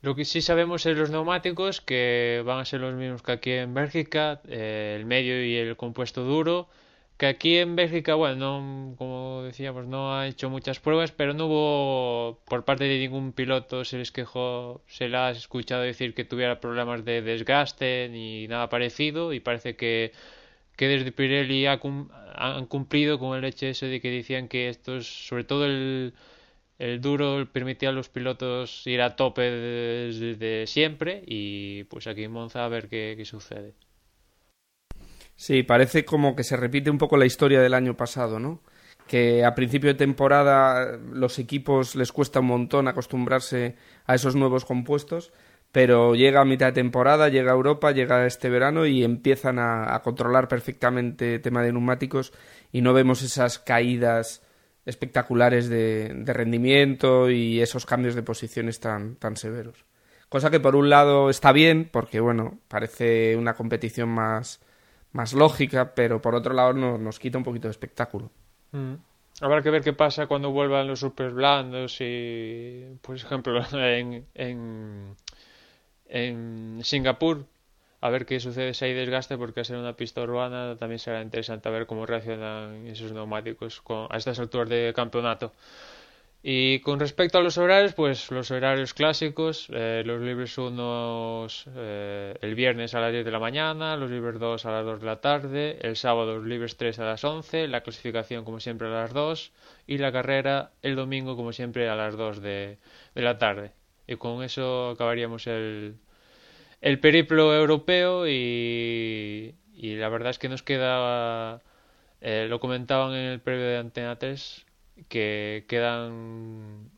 [0.00, 3.50] Lo que sí sabemos es los neumáticos, que van a ser los mismos que aquí
[3.50, 6.68] en Bélgica, eh, el medio y el compuesto duro.
[7.20, 11.46] Que aquí en Bélgica, bueno, no, como decíamos, no ha hecho muchas pruebas, pero no
[11.48, 16.24] hubo por parte de ningún piloto se les quejó, se le ha escuchado decir que
[16.24, 20.12] tuviera problemas de desgaste ni nada parecido, y parece que,
[20.76, 21.78] que desde Pirelli ha
[22.34, 26.14] han cumplido con el hecho ese de que decían que estos, sobre todo el,
[26.78, 32.24] el duro permitía a los pilotos ir a tope desde de siempre y pues aquí
[32.24, 33.74] en Monza a ver qué, qué sucede.
[35.40, 38.60] Sí, parece como que se repite un poco la historia del año pasado, ¿no?
[39.06, 43.74] Que a principio de temporada los equipos les cuesta un montón acostumbrarse
[44.04, 45.32] a esos nuevos compuestos,
[45.72, 50.02] pero llega a mitad de temporada, llega Europa, llega este verano y empiezan a, a
[50.02, 52.34] controlar perfectamente el tema de neumáticos
[52.70, 54.42] y no vemos esas caídas
[54.84, 59.86] espectaculares de, de rendimiento y esos cambios de posiciones tan, tan severos.
[60.28, 64.60] Cosa que por un lado está bien, porque bueno, parece una competición más,
[65.12, 68.30] más lógica, pero por otro lado no- nos quita un poquito de espectáculo.
[69.40, 75.16] Habrá que ver qué pasa cuando vuelvan los super blandos y, por ejemplo, en, en,
[76.06, 77.46] en Singapur,
[78.00, 81.22] a ver qué sucede si hay desgaste, porque al ser una pista urbana también será
[81.22, 85.52] interesante a ver cómo reaccionan esos neumáticos con- a estas alturas de campeonato.
[86.42, 92.34] Y con respecto a los horarios, pues los horarios clásicos, eh, los libres unos eh,
[92.40, 95.06] el viernes a las 10 de la mañana, los libres 2 a las 2 de
[95.06, 98.90] la tarde, el sábado los libres 3 a las 11, la clasificación como siempre a
[98.90, 99.52] las 2
[99.86, 102.78] y la carrera el domingo como siempre a las 2 de,
[103.14, 103.72] de la tarde.
[104.06, 105.96] Y con eso acabaríamos el,
[106.80, 111.60] el periplo europeo y, y la verdad es que nos queda,
[112.20, 114.66] eh, lo comentaban en el previo de Antena 3,
[115.08, 116.90] que quedan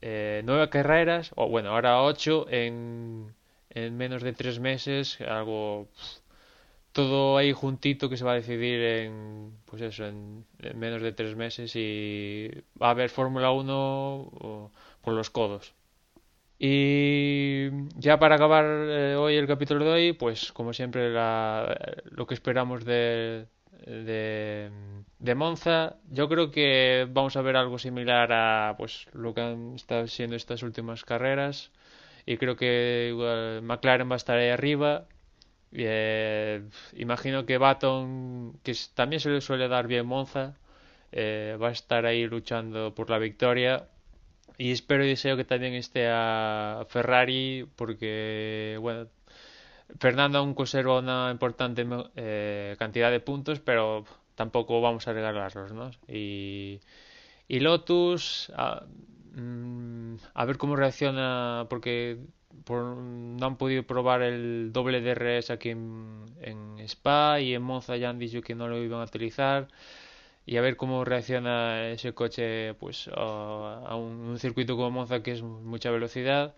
[0.00, 3.34] eh, nueve carreras, o bueno, ahora ocho en,
[3.70, 5.88] en menos de tres meses, algo
[6.92, 11.36] todo ahí juntito que se va a decidir en pues eso en, menos de tres
[11.36, 14.70] meses y va a haber Fórmula 1
[15.02, 15.74] con los codos.
[16.58, 22.34] Y ya para acabar eh, hoy el capítulo de hoy pues como siempre lo que
[22.34, 23.46] esperamos de,
[23.86, 24.70] de,
[25.22, 25.96] de Monza.
[26.10, 30.36] Yo creo que vamos a ver algo similar a pues lo que han estado siendo
[30.36, 31.70] estas últimas carreras.
[32.26, 35.06] Y creo que igual McLaren va a estar ahí arriba.
[35.72, 36.62] Eh,
[36.94, 40.56] imagino que Baton, que también se le suele dar bien Monza,
[41.12, 43.88] eh, va a estar ahí luchando por la victoria.
[44.58, 49.08] Y espero y deseo que también esté a Ferrari, porque, bueno,
[50.00, 54.04] Fernando aún conserva una importante eh, cantidad de puntos, pero
[54.34, 55.90] tampoco vamos a regalarlos, ¿no?
[56.08, 56.80] Y,
[57.48, 58.84] y Lotus, a,
[59.34, 62.18] mm, a ver cómo reacciona, porque
[62.68, 68.10] no han podido probar el doble DRS aquí en, en, Spa y en Monza ya
[68.10, 69.68] han dicho que no lo iban a utilizar
[70.46, 75.42] y a ver cómo reacciona ese coche pues a, un, circuito como Monza que es
[75.42, 76.54] mucha velocidad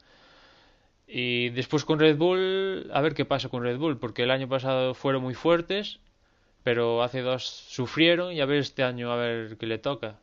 [1.07, 4.49] y después con Red Bull a ver qué pasa con Red Bull porque el año
[4.49, 6.01] pasado fueron muy fuertes
[6.65, 10.19] pero hace dos sufrieron y a ver este año a ver qué le toca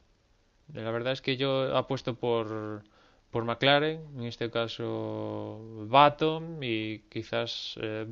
[0.73, 2.83] la verdad es que yo apuesto por
[3.31, 8.05] por McLaren, en este caso Baton y quizás eh,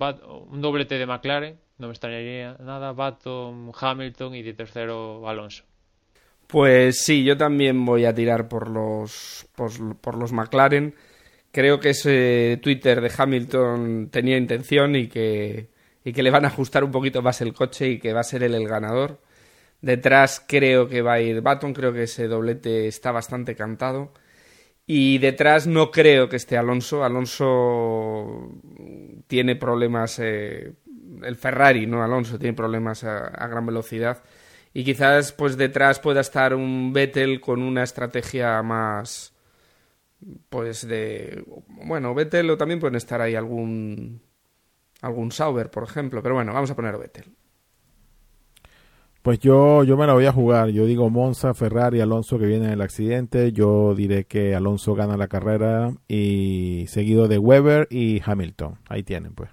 [0.49, 5.65] un doblete de McLaren, no me extrañaría nada, Baton, Hamilton y de tercero Alonso.
[6.47, 10.95] Pues sí, yo también voy a tirar por los, por, los McLaren.
[11.51, 15.67] Creo que ese Twitter de Hamilton tenía intención y que,
[16.09, 18.23] y que le van a ajustar un poquito más el coche y que va a
[18.23, 19.21] ser él el ganador.
[19.79, 24.11] Detrás creo que va a ir Baton, creo que ese doblete está bastante cantado.
[24.87, 27.03] Y detrás no creo que esté Alonso.
[27.03, 28.59] Alonso
[29.27, 30.17] tiene problemas.
[30.17, 30.73] Eh,
[31.21, 34.23] el Ferrari, no Alonso, tiene problemas a, gran velocidad.
[34.73, 39.35] Y quizás pues detrás pueda estar un Vettel con una estrategia más.
[40.49, 41.45] Pues de.
[41.67, 44.23] Bueno, Vettel o también pueden estar ahí algún.
[45.01, 46.21] Algún Sauber, por ejemplo.
[46.21, 47.33] Pero bueno, vamos a poner Vettel.
[49.21, 50.69] Pues yo, yo me la voy a jugar.
[50.69, 53.51] Yo digo Monza, Ferrari, Alonso que viene en el accidente.
[53.51, 58.79] Yo diré que Alonso gana la carrera y seguido de Weber y Hamilton.
[58.87, 59.49] Ahí tienen, pues.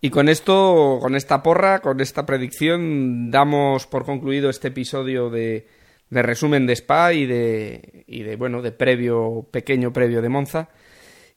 [0.00, 5.66] Y con esto, con esta porra, con esta predicción, damos por concluido este episodio de,
[6.08, 10.68] de resumen de Spa y de, y de, bueno, de previo, pequeño previo de Monza.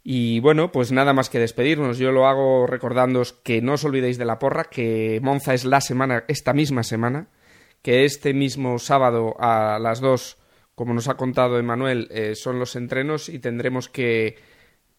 [0.03, 1.97] Y bueno, pues nada más que despedirnos.
[1.97, 5.81] Yo lo hago recordándoos que no os olvidéis de la porra, que Monza es la
[5.81, 7.27] semana, esta misma semana,
[7.81, 10.37] que este mismo sábado a las 2,
[10.75, 14.37] como nos ha contado Emanuel, eh, son los entrenos y tendremos que,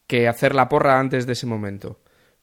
[0.07, 1.99] que hacer la porra antes de ese momento.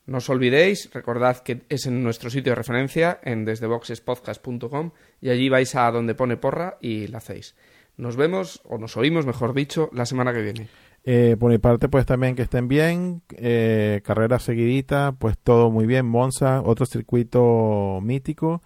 [0.05, 4.91] No os olvidéis, recordad que es en nuestro sitio de referencia, en desdeboxespodcast.com,
[5.21, 7.55] y allí vais a donde pone porra y la hacéis.
[7.95, 10.69] Nos vemos, o nos oímos, mejor dicho, la semana que viene.
[11.03, 13.21] Eh, por mi parte, pues también que estén bien.
[13.31, 16.05] Eh, carrera seguidita, pues todo muy bien.
[16.05, 18.61] Monza, otro circuito mítico.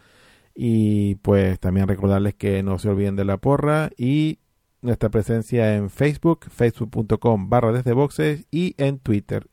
[0.56, 4.40] Y pues también recordarles que no se olviden de la porra y
[4.82, 9.48] nuestra presencia en Facebook, facebook.com barra desde boxes y en Twitter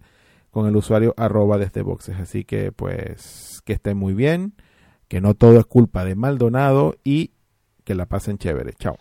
[0.50, 2.16] con el usuario arroba desde boxes.
[2.18, 4.54] Así que pues que estén muy bien,
[5.08, 7.32] que no todo es culpa de Maldonado y
[7.84, 8.72] que la pasen chévere.
[8.74, 8.98] Chao.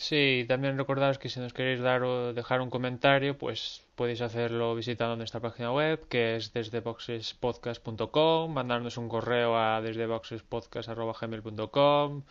[0.00, 4.74] Sí, también recordaros que si nos queréis dar o dejar un comentario, pues podéis hacerlo
[4.74, 12.22] visitando nuestra página web, que es desdeboxespodcast.com, mandarnos un correo a desdeboxespodcast.gmail.com,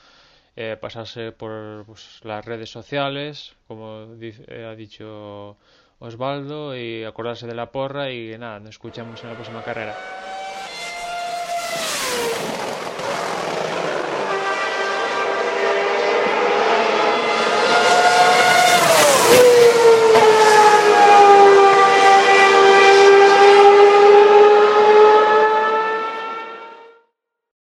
[0.56, 5.56] eh, pasarse por pues, las redes sociales, como eh, ha dicho
[6.00, 9.96] Osvaldo, y acordarse de la porra y nada, nos escuchamos en la próxima carrera.